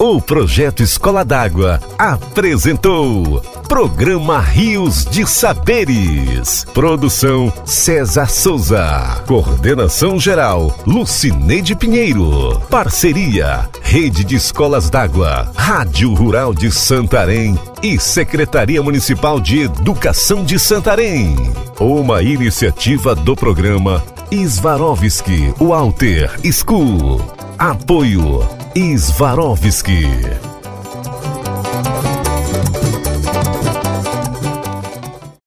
O 0.00 0.20
projeto 0.20 0.82
Escola 0.82 1.24
d'Água 1.24 1.80
apresentou 1.96 3.40
Programa 3.74 4.38
Rios 4.38 5.04
de 5.04 5.26
Saberes. 5.26 6.64
Produção 6.72 7.52
César 7.64 8.30
Souza. 8.30 9.20
Coordenação 9.26 10.16
geral 10.16 10.78
Lucineide 10.86 11.74
Pinheiro. 11.74 12.60
Parceria 12.70 13.68
Rede 13.82 14.22
de 14.22 14.36
Escolas 14.36 14.88
d'Água, 14.88 15.50
Rádio 15.56 16.14
Rural 16.14 16.54
de 16.54 16.70
Santarém 16.70 17.58
e 17.82 17.98
Secretaria 17.98 18.80
Municipal 18.80 19.40
de 19.40 19.62
Educação 19.62 20.44
de 20.44 20.56
Santarém. 20.56 21.34
Uma 21.80 22.22
iniciativa 22.22 23.12
do 23.12 23.34
programa 23.34 24.04
Svarovski 24.30 25.52
Walter 25.58 26.30
School. 26.52 27.20
Apoio 27.58 28.48
Svarovski. 28.76 30.53